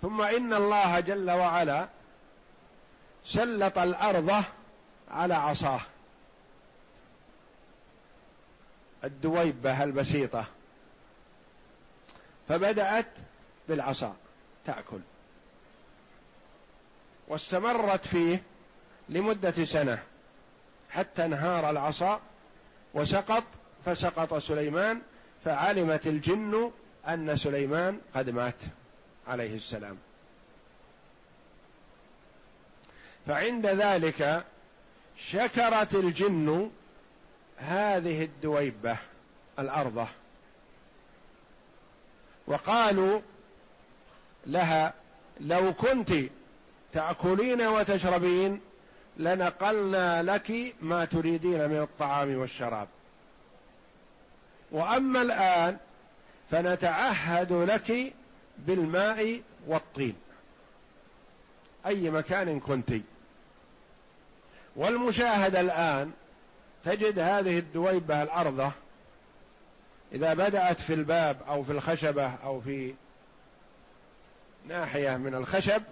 ثم 0.03 0.23
إن 0.23 0.55
الله 0.55 1.01
جل 1.01 1.31
وعلا 1.31 1.89
سلط 3.25 3.79
الأرض 3.79 4.45
على 5.11 5.35
عصاه. 5.35 5.81
الدويبة 9.05 9.83
البسيطة. 9.83 10.45
فبدأت 12.49 13.07
بالعصا. 13.69 14.17
تأكل. 14.71 15.01
واستمرت 17.29 18.07
فيه 18.07 18.43
لمدة 19.09 19.65
سنة 19.65 20.03
حتى 20.91 21.25
انهار 21.25 21.71
العصا 21.71 22.21
وسقط 22.95 23.45
فسقط 23.85 24.35
سليمان 24.35 25.03
فعلمت 25.45 26.07
الجن 26.07 26.73
أن 27.09 27.37
سليمان 27.37 28.01
قد 28.15 28.31
مات 28.31 28.55
عليه 29.29 29.57
السلام. 29.57 29.99
فعند 33.27 33.67
ذلك 33.67 34.45
شكرت 35.17 35.95
الجن 35.95 36.71
هذه 37.57 38.25
الدويبة 38.25 38.97
الأرضة 39.59 40.09
وقالوا 42.47 43.21
لها 44.47 44.95
لو 45.41 45.75
كنت 45.75 46.13
تأكلين 46.93 47.63
وتشربين 47.63 48.61
لنقلنا 49.17 50.23
لك 50.23 50.75
ما 50.81 51.05
تريدين 51.05 51.71
من 51.71 51.81
الطعام 51.81 52.37
والشراب. 52.37 52.89
وأما 54.71 55.23
الآن 55.23 55.77
فنتعهد 56.51 57.53
لك 57.53 58.13
بالماء 58.59 59.41
والطين 59.67 60.17
أي 61.87 62.11
مكان 62.11 62.61
كنت. 62.61 62.93
والمشاهدة 64.77 65.61
الآن 65.61 66.13
تجد 66.85 67.19
هذه 67.19 67.59
الدويبة 67.59 68.23
الأرضة 68.23 68.73
إذا 70.13 70.35
بدأت 70.35 70.81
في 70.81 70.95
الباب 70.95 71.37
أو 71.49 71.65
في 71.65 71.73
الخشبة 71.73 72.35
أو 72.45 72.61
في 72.61 72.95
ناحية 74.69 75.17
من 75.17 75.35
الخشب 75.35 75.83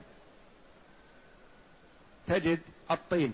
تجد 2.26 2.60
الطين. 2.90 3.32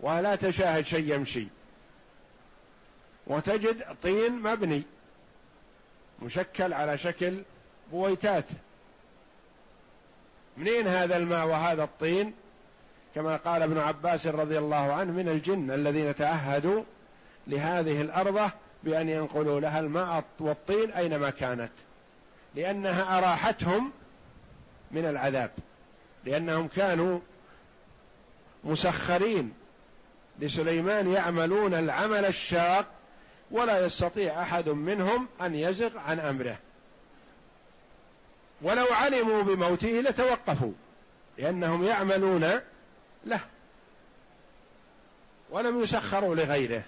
ولا 0.00 0.36
تشاهد 0.36 0.86
شيء 0.86 1.14
يمشي. 1.14 1.46
وتجد 3.26 3.96
طين 4.02 4.32
مبني. 4.32 4.82
مشكل 6.22 6.72
على 6.72 6.98
شكل 6.98 7.42
بويتات. 7.92 8.44
منين 10.56 10.86
هذا 10.86 11.16
الماء 11.16 11.46
وهذا 11.46 11.84
الطين؟ 11.84 12.34
كما 13.14 13.36
قال 13.36 13.62
ابن 13.62 13.78
عباس 13.78 14.26
رضي 14.26 14.58
الله 14.58 14.92
عنه 14.92 15.12
من 15.12 15.28
الجن 15.28 15.70
الذين 15.70 16.14
تعهدوا 16.14 16.82
لهذه 17.46 18.00
الأرض 18.00 18.50
بأن 18.84 19.08
ينقلوا 19.08 19.60
لها 19.60 19.80
الماء 19.80 20.24
والطين 20.40 20.90
أينما 20.90 21.30
كانت. 21.30 21.72
لأنها 22.54 23.18
أراحتهم 23.18 23.92
من 24.90 25.04
العذاب 25.04 25.50
لأنهم 26.24 26.68
كانوا 26.68 27.20
مسخرين 28.64 29.52
لسليمان 30.38 31.12
يعملون 31.12 31.74
العمل 31.74 32.24
الشاق 32.24 32.86
ولا 33.50 33.86
يستطيع 33.86 34.42
أحد 34.42 34.68
منهم 34.68 35.28
أن 35.40 35.54
يزغ 35.54 35.98
عن 35.98 36.20
أمره. 36.20 36.58
ولو 38.62 38.86
علموا 38.90 39.42
بموته 39.42 39.88
لتوقفوا 39.88 40.72
لأنهم 41.38 41.84
يعملون 41.84 42.50
له 43.24 43.40
ولم 45.50 45.82
يسخروا 45.82 46.34
لغيره. 46.34 46.82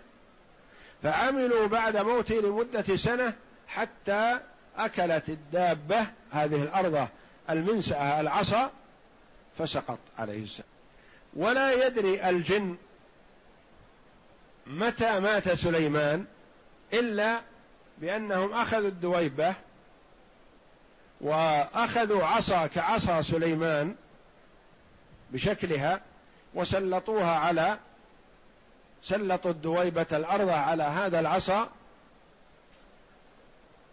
فعملوا 1.02 1.66
بعد 1.66 1.96
موته 1.96 2.34
لمدة 2.34 2.96
سنة 2.96 3.34
حتى 3.68 4.40
أكلت 4.78 5.28
الدابة 5.28 6.06
هذه 6.32 6.62
الأرض 6.62 7.08
المنسأة 7.50 8.20
العصا 8.20 8.70
فسقط 9.58 9.98
عليه 10.18 10.42
السلام. 10.42 10.68
ولا 11.36 11.86
يدري 11.86 12.28
الجن 12.28 12.76
متى 14.66 15.20
مات 15.20 15.48
سليمان 15.48 16.24
إلا 16.92 17.40
بأنهم 17.98 18.52
أخذوا 18.52 18.88
الدويبة 18.88 19.54
وأخذوا 21.20 22.24
عصا 22.24 22.66
كعصا 22.66 23.22
سليمان 23.22 23.94
بشكلها 25.30 26.00
وسلطوها 26.54 27.36
على 27.36 27.78
سلطوا 29.02 29.50
الدويبة 29.50 30.06
الأرض 30.12 30.48
على 30.48 30.82
هذا 30.82 31.20
العصا 31.20 31.68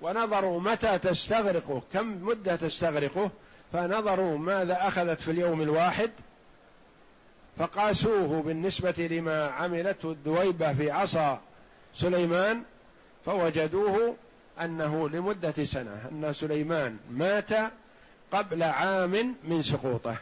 ونظروا 0.04 0.62
متى 0.62 1.00
تستغرقه 1.00 1.82
كم 1.94 2.26
مدة 2.26 2.56
تستغرقه 2.56 3.32
فنظروا 3.74 4.38
ماذا 4.38 4.88
أخذت 4.88 5.22
في 5.22 5.32
اليوم 5.32 5.62
الواحد 5.62 6.12
فقاسوه 7.58 8.42
بالنسبة 8.42 9.08
لما 9.12 9.48
عملته 9.48 10.12
الدويبة 10.12 10.74
في 10.74 10.92
عصا 10.92 11.42
سليمان 11.96 12.64
فوجدوه 13.26 14.16
أنه 14.62 15.10
لمدة 15.10 15.64
سنة 15.64 16.10
أن 16.12 16.34
سليمان 16.34 16.98
مات 17.12 17.50
قبل 18.32 18.64
عام 18.64 19.36
من 19.44 19.64
سقوطه 19.64 20.18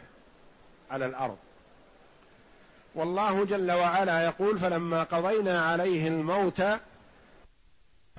على 0.90 1.06
الأرض. 1.06 1.36
والله 2.94 3.44
جل 3.44 3.72
وعلا 3.72 4.24
يقول 4.24 4.58
فلما 4.58 5.02
قضينا 5.02 5.64
عليه 5.64 6.08
الموت 6.08 6.62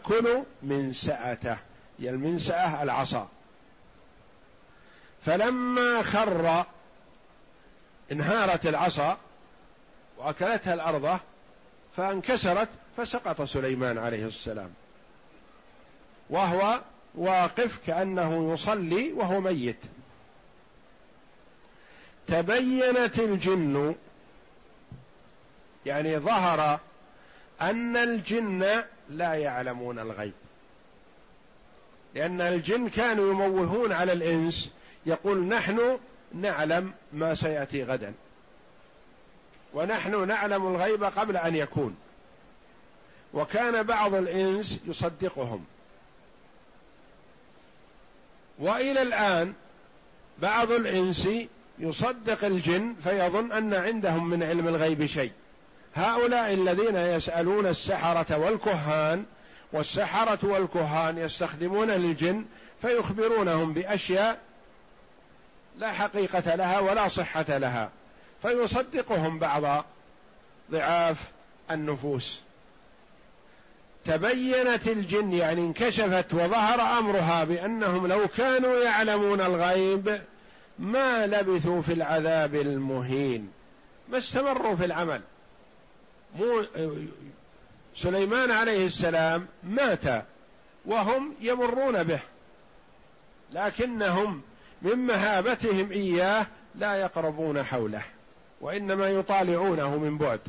كلوا 0.04 0.44
من 0.62 0.94
سأته 0.94 1.58
هي 2.00 2.10
المنسأة 2.10 2.84
العصا. 2.84 3.30
فلما 5.26 6.02
خر 6.02 6.66
انهارت 8.12 8.68
العصا 8.68 9.18
وأكلتها 10.18 10.74
الأرض 10.74 11.20
فانكسرت 11.98 12.70
فسقط 12.98 13.42
سليمان 13.42 13.98
عليه 13.98 14.26
السلام. 14.26 14.74
وهو 16.30 16.82
واقف 17.16 17.80
كأنه 17.88 18.54
يصلي 18.54 19.14
وهو 19.14 19.42
ميت. 19.42 19.80
تبينت 22.28 23.20
الجن 23.20 23.96
يعني 25.86 26.18
ظهر 26.18 26.80
أن 27.62 27.98
الجن 27.98 28.84
لا 29.18 29.34
يعلمون 29.34 30.00
الغيب. 30.00 30.34
لأن 32.16 32.42
الجن 32.42 32.90
كانوا 32.90 33.32
يموهون 33.32 33.92
على 33.92 34.14
الإنس 34.14 34.72
يقول 35.06 35.44
نحن 35.44 36.00
نعلم 36.34 36.94
ما 37.14 37.36
سيأتي 37.36 37.84
غدا. 37.84 38.14
ونحن 39.74 40.28
نعلم 40.28 40.68
الغيب 40.68 41.04
قبل 41.04 41.38
أن 41.38 41.56
يكون. 41.56 41.96
وكان 43.34 43.84
بعض 43.84 44.14
الإنس 44.14 44.80
يصدقهم. 44.86 45.66
وإلى 48.60 49.02
الآن 49.02 49.54
بعض 50.40 50.72
الإنس 50.72 51.30
يصدق 51.80 52.46
الجن 52.46 52.96
فيظن 53.04 53.52
أن 53.52 53.74
عندهم 53.74 54.30
من 54.30 54.44
علم 54.44 54.68
الغيب 54.68 55.06
شيء. 55.06 55.32
هؤلاء 55.96 56.54
الذين 56.54 56.96
يسألون 56.96 57.68
السحرة 57.68 58.38
والكهان 58.38 59.26
والسحرة 59.74 60.40
والكهان 60.44 61.18
يستخدمون 61.18 61.92
للجن 61.92 62.46
فيخبرونهم 62.82 63.74
بأشياء 63.74 64.40
لا 65.78 65.92
حقيقة 65.92 66.56
لها 66.56 66.80
ولا 66.80 67.08
صحة 67.08 67.58
لها 67.58 67.90
فيصدقهم 68.42 69.40
بعض 69.40 69.86
ضعاف 70.72 71.18
النفوس. 71.72 72.40
تبينت 74.06 74.88
الجن 74.88 75.34
يعني 75.34 75.62
انكشفت 75.62 76.34
وظهر 76.34 77.00
أمرها 77.00 77.44
بأنهم 77.44 78.08
لو 78.08 78.28
كانوا 78.28 78.84
يعلمون 78.84 79.42
الغيب 79.42 80.22
ما 80.80 81.28
لبثوا 81.28 81.82
في 81.82 81.94
العذاب 81.94 82.56
المهين 82.56 83.52
ما 84.10 84.18
استمروا 84.18 84.76
في 84.76 84.86
العمل. 84.86 85.22
مو 86.36 86.64
سليمان 87.96 88.52
عليه 88.52 88.86
السلام 88.86 89.48
مات 89.64 90.26
وهم 90.86 91.34
يمرون 91.42 92.04
به 92.04 92.20
لكنهم 93.52 94.42
من 94.82 94.96
مهابتهم 94.96 95.92
إياه 95.92 96.48
لا 96.76 96.96
يقربون 96.96 97.64
حوله 97.64 98.04
وإنما 98.62 99.10
يطالعونه 99.10 99.98
من 99.98 100.18
بعد. 100.18 100.40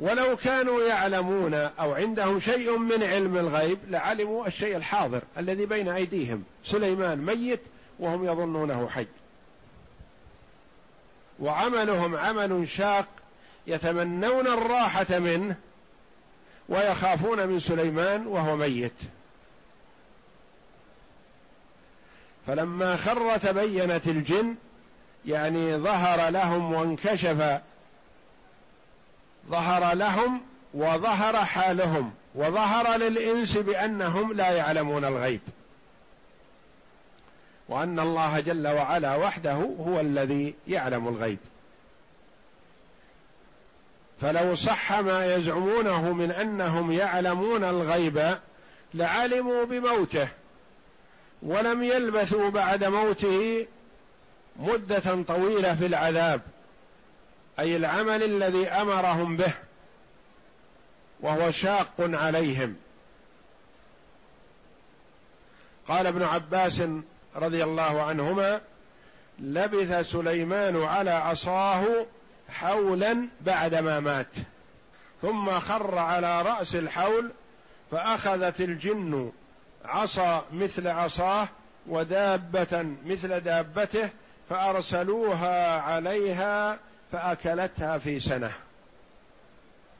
ولو 0.00 0.36
كانوا 0.36 0.82
يعلمون 0.82 1.54
أو 1.54 1.92
عندهم 1.92 2.40
شيء 2.40 2.78
من 2.78 3.02
علم 3.02 3.36
الغيب 3.36 3.78
لعلموا 3.88 4.46
الشيء 4.46 4.76
الحاضر 4.76 5.22
الذي 5.38 5.66
بين 5.66 5.88
أيديهم 5.88 6.44
سليمان 6.64 7.18
ميت 7.18 7.60
وهم 7.98 8.24
يظنونه 8.24 8.88
حي. 8.88 9.06
وعملهم 11.40 12.16
عمل 12.16 12.68
شاق 12.68 13.08
يتمنون 13.68 14.46
الراحة 14.46 15.18
منه 15.18 15.56
ويخافون 16.68 17.46
من 17.46 17.60
سليمان 17.60 18.26
وهو 18.26 18.56
ميت. 18.56 18.92
فلما 22.46 22.96
خر 22.96 23.36
تبينت 23.36 24.08
الجن 24.08 24.54
يعني 25.26 25.76
ظهر 25.76 26.30
لهم 26.30 26.72
وانكشف 26.72 27.60
ظهر 29.48 29.94
لهم 29.94 30.40
وظهر 30.74 31.44
حالهم 31.44 32.12
وظهر 32.34 32.96
للإنس 32.96 33.56
بأنهم 33.56 34.32
لا 34.32 34.50
يعلمون 34.50 35.04
الغيب. 35.04 35.40
وأن 37.68 38.00
الله 38.00 38.40
جل 38.40 38.68
وعلا 38.68 39.16
وحده 39.16 39.52
هو 39.86 40.00
الذي 40.00 40.54
يعلم 40.68 41.08
الغيب. 41.08 41.38
فلو 44.20 44.54
صح 44.54 44.92
ما 44.92 45.34
يزعمونه 45.34 46.12
من 46.12 46.30
أنهم 46.30 46.92
يعلمون 46.92 47.64
الغيب 47.64 48.36
لعلموا 48.94 49.64
بموته 49.64 50.28
ولم 51.42 51.82
يلبثوا 51.82 52.50
بعد 52.50 52.84
موته 52.84 53.66
مدة 54.56 55.22
طويلة 55.22 55.74
في 55.74 55.86
العذاب 55.86 56.40
أي 57.58 57.76
العمل 57.76 58.22
الذي 58.22 58.68
أمرهم 58.68 59.36
به 59.36 59.52
وهو 61.20 61.50
شاق 61.50 61.92
عليهم. 61.98 62.76
قال 65.88 66.06
ابن 66.06 66.22
عباس 66.22 66.82
رضي 67.36 67.64
الله 67.64 68.02
عنهما 68.02 68.60
لبث 69.38 70.10
سليمان 70.10 70.82
على 70.84 71.10
عصاه 71.10 72.06
حولا 72.48 73.28
بعدما 73.40 74.00
مات. 74.00 74.26
ثم 75.22 75.50
خر 75.50 75.98
على 75.98 76.42
رأس 76.42 76.74
الحول 76.74 77.30
فأخذت 77.90 78.60
الجن 78.60 79.32
عصا 79.84 80.44
مثل 80.52 80.88
عصاه 80.88 81.48
ودابة 81.86 82.86
مثل 83.06 83.40
دابته 83.40 84.08
فأرسلوها 84.50 85.80
عليها 85.80 86.78
فأكلتها 87.12 87.98
في 87.98 88.20
سنة. 88.20 88.52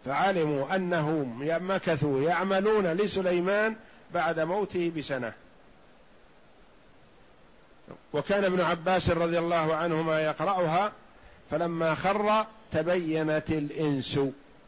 فعلموا 0.04 0.76
انهم 0.76 1.48
مكثوا 1.70 2.22
يعملون 2.22 2.86
لسليمان 2.86 3.76
بعد 4.14 4.40
موته 4.40 4.92
بسنة. 4.96 5.32
وكان 8.12 8.44
ابن 8.44 8.60
عباس 8.60 9.10
رضي 9.10 9.38
الله 9.38 9.74
عنهما 9.74 10.20
يقرأها 10.20 10.92
فلما 11.50 11.94
خر 11.94 12.46
تبينت 12.72 13.50
الإنس 13.50 14.20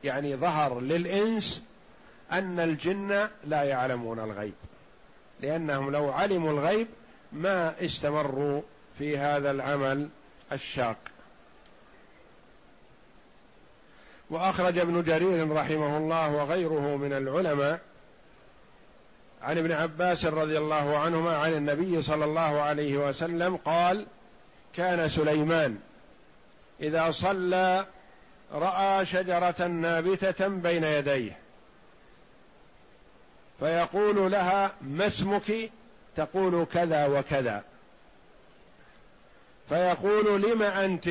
يعني 0.05 0.37
ظهر 0.37 0.81
للإنس 0.81 1.63
أن 2.33 2.61
الجن 2.61 3.29
لا 3.45 3.63
يعلمون 3.63 4.21
الغيب 4.21 4.55
لأنهم 5.41 5.91
لو 5.91 6.13
علموا 6.13 6.51
الغيب 6.51 6.87
ما 7.33 7.85
استمروا 7.85 8.63
في 8.99 9.19
هذا 9.19 9.51
العمل 9.51 10.09
الشاق. 10.53 10.97
وأخرج 14.31 14.79
ابن 14.79 15.03
جرير 15.03 15.51
رحمه 15.53 15.99
الله 15.99 16.35
وغيره 16.35 16.97
من 16.97 17.13
العلماء 17.13 17.81
عن 19.43 19.59
ابن 19.59 19.73
عباس 19.73 20.25
رضي 20.25 20.59
الله 20.59 20.99
عنهما 20.99 21.37
عن 21.37 21.53
النبي 21.53 22.03
صلى 22.03 22.25
الله 22.25 22.61
عليه 22.61 23.09
وسلم 23.09 23.57
قال 23.57 24.07
كان 24.75 25.09
سليمان 25.09 25.79
إذا 26.81 27.11
صلى 27.11 27.87
رأى 28.53 29.07
شجرة 29.07 29.67
نابتة 29.67 30.49
بين 30.49 30.85
يديه. 30.85 31.39
فيقول 33.61 34.33
لها 34.33 34.73
ما 34.81 35.07
اسمك؟ 35.07 35.71
تقول 36.17 36.67
كذا 36.75 37.07
وكذا. 37.07 37.65
فيقول 39.69 40.43
لم 40.43 40.63
أنت؟ 40.63 41.11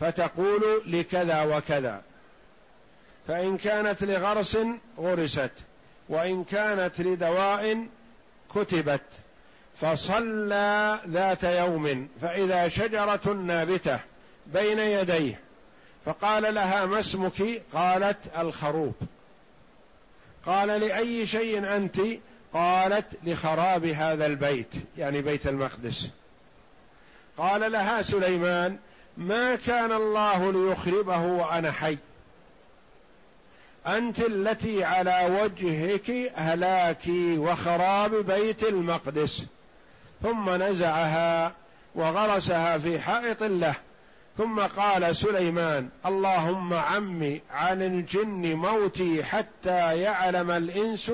فتقول 0.00 0.82
لكذا 0.86 1.56
وكذا. 1.56 2.02
فإن 3.28 3.56
كانت 3.56 4.04
لغرس 4.04 4.58
غرست 4.98 5.52
وإن 6.08 6.44
كانت 6.44 7.00
لدواء 7.00 7.86
كتبت. 8.54 9.02
فصلى 9.80 11.00
ذات 11.08 11.44
يوم 11.44 12.08
فإذا 12.22 12.68
شجرة 12.68 13.32
نابتة 13.32 14.00
بين 14.52 14.78
يديه. 14.78 15.40
فقال 16.06 16.54
لها 16.54 16.86
ما 16.86 17.00
اسمك؟ 17.00 17.62
قالت 17.72 18.18
الخروب. 18.38 18.94
قال 20.46 20.68
لأي 20.68 21.26
شيء 21.26 21.76
أنت؟ 21.76 22.00
قالت 22.54 23.06
لخراب 23.24 23.84
هذا 23.84 24.26
البيت. 24.26 24.70
يعني 24.98 25.22
بيت 25.22 25.46
المقدس. 25.46 26.10
قال 27.38 27.72
لها 27.72 28.02
سليمان 28.02 28.78
ما 29.16 29.54
كان 29.54 29.92
الله 29.92 30.52
ليخربه 30.52 31.20
وأنا 31.20 31.72
حي؟ 31.72 31.98
أنت 33.86 34.20
التي 34.20 34.84
على 34.84 35.40
وجهك 35.42 36.32
هلاكي 36.34 37.38
وخراب 37.38 38.14
بيت 38.14 38.62
المقدس. 38.62 39.42
ثم 40.22 40.50
نزعها 40.50 41.52
وغرسها 41.94 42.78
في 42.78 43.00
حائط 43.00 43.42
له. 43.42 43.74
ثم 44.38 44.60
قال 44.60 45.16
سليمان 45.16 45.88
اللهم 46.06 46.74
عمي 46.74 47.40
عن 47.50 47.82
الجن 47.82 48.54
موتي 48.54 49.24
حتى 49.24 50.00
يعلم 50.00 50.50
الإنس 50.50 51.12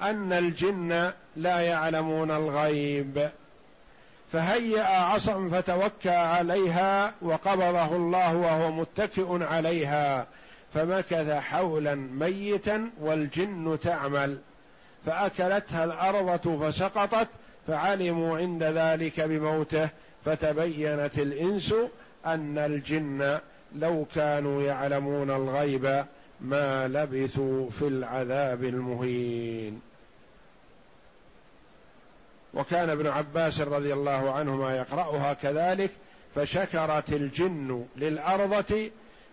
أن 0.00 0.32
الجن 0.32 1.12
لا 1.36 1.60
يعلمون 1.60 2.30
الغيب. 2.30 3.30
فهيأ 4.32 4.82
عصا 4.82 5.48
فتوكى 5.52 6.10
عليها 6.10 7.12
وقبضه 7.22 7.96
الله 7.96 8.36
وهو 8.36 8.72
متكئ 8.72 9.44
عليها 9.44 10.26
فمكث 10.74 11.30
حولا 11.32 11.94
ميتا 11.94 12.90
والجن 13.00 13.78
تعمل. 13.82 14.38
فأكلتها 15.06 15.84
الأرض 15.84 16.62
فسقطت 16.62 17.28
فعلموا 17.68 18.38
عند 18.38 18.62
ذلك 18.62 19.20
بموته 19.20 19.88
فتبينت 20.24 21.18
الإنس 21.18 21.74
أن 22.26 22.58
الجن 22.58 23.38
لو 23.76 24.06
كانوا 24.14 24.62
يعلمون 24.62 25.30
الغيب 25.30 26.04
ما 26.40 26.88
لبثوا 26.88 27.70
في 27.70 27.88
العذاب 27.88 28.64
المهين. 28.64 29.80
وكان 32.54 32.90
ابن 32.90 33.06
عباس 33.06 33.60
رضي 33.60 33.92
الله 33.92 34.32
عنهما 34.32 34.76
يقرأها 34.76 35.32
كذلك 35.32 35.90
فشكرت 36.34 37.12
الجن 37.12 37.86
للأرضة 37.96 38.90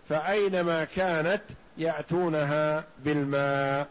فأينما 0.08 0.84
كانت 0.84 1.42
يأتونها 1.78 2.84
بالماء. 3.04 3.88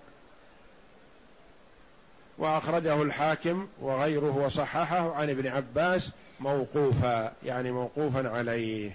وأخرجه 2.37 3.01
الحاكم 3.01 3.67
وغيره 3.81 4.37
وصححه 4.37 5.15
عن 5.15 5.29
ابن 5.29 5.47
عباس 5.47 6.11
موقوفا 6.39 7.33
يعني 7.45 7.71
موقوفا 7.71 8.29
عليه. 8.29 8.91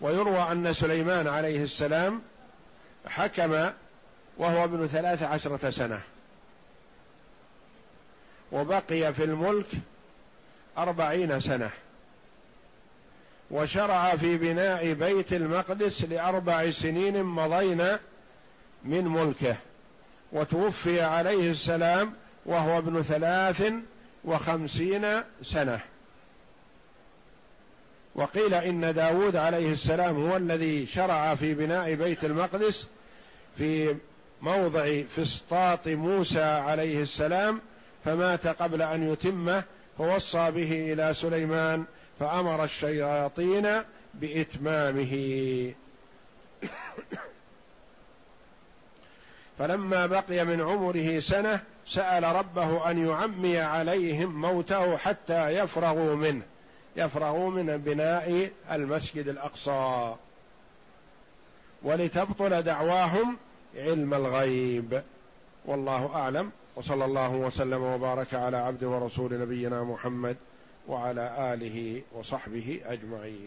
ويروى 0.00 0.52
أن 0.52 0.72
سليمان 0.72 1.26
عليه 1.26 1.62
السلام 1.62 2.22
حكم 3.06 3.70
وهو 4.36 4.64
ابن 4.64 4.86
ثلاث 4.86 5.22
عشرة 5.22 5.70
سنة. 5.70 6.00
وبقي 8.52 9.12
في 9.12 9.24
الملك 9.24 9.66
أربعين 10.78 11.40
سنة. 11.40 11.70
وشرع 13.50 14.16
في 14.16 14.36
بناء 14.36 14.92
بيت 14.92 15.32
المقدس 15.32 16.04
لأربع 16.04 16.70
سنين 16.70 17.24
مضين 17.24 17.98
من 18.84 19.04
ملكه. 19.04 19.56
وتوفي 20.32 21.02
عليه 21.02 21.50
السلام 21.50 22.12
وهو 22.46 22.78
ابن 22.78 23.02
ثلاث 23.02 23.72
وخمسين 24.26 25.06
سنة. 25.42 25.80
وقيل 28.14 28.54
إن 28.54 28.94
داود 28.94 29.36
عليه 29.36 29.72
السلام 29.72 30.30
هو 30.30 30.36
الذي 30.36 30.86
شرع 30.86 31.34
في 31.34 31.54
بناء 31.54 31.94
بيت 31.94 32.24
المقدس 32.24 32.86
في 33.58 33.96
موضع 34.42 35.02
فسطاط 35.02 35.88
موسى 35.88 36.42
عليه 36.42 37.02
السلام 37.02 37.60
فمات 38.04 38.46
قبل 38.46 38.82
أن 38.82 39.12
يتمه 39.12 39.64
فوصى 39.98 40.50
به 40.50 40.92
إلى 40.92 41.14
سليمان 41.14 41.84
فأمر 42.20 42.64
الشياطين 42.64 43.68
بإتمامه. 44.14 45.14
فلما 49.58 50.06
بقي 50.06 50.44
من 50.44 50.60
عمره 50.60 51.20
سنة 51.20 51.60
سأل 51.86 52.24
ربه 52.24 52.90
أن 52.90 53.06
يعمي 53.06 53.58
عليهم 53.58 54.40
موته 54.40 54.96
حتى 54.96 55.48
يفرغوا 55.48 56.14
منه 56.14 56.42
يفرغوا 56.96 57.50
من 57.50 57.76
بناء 57.76 58.50
المسجد 58.72 59.28
الأقصى. 59.28 60.14
ولتبطل 61.82 62.62
دعواهم 62.62 63.36
علم 63.76 64.14
الغيب. 64.14 65.02
والله 65.64 66.10
أعلم. 66.14 66.50
وصلى 66.76 67.04
الله 67.04 67.30
وسلم 67.30 67.82
وبارك 67.82 68.34
على 68.34 68.56
عبد 68.56 68.84
ورسول 68.84 69.40
نبينا 69.40 69.84
محمد 69.84 70.36
وعلى 70.88 71.54
آله 71.54 72.02
وصحبه 72.12 72.80
أجمعين. 72.86 73.44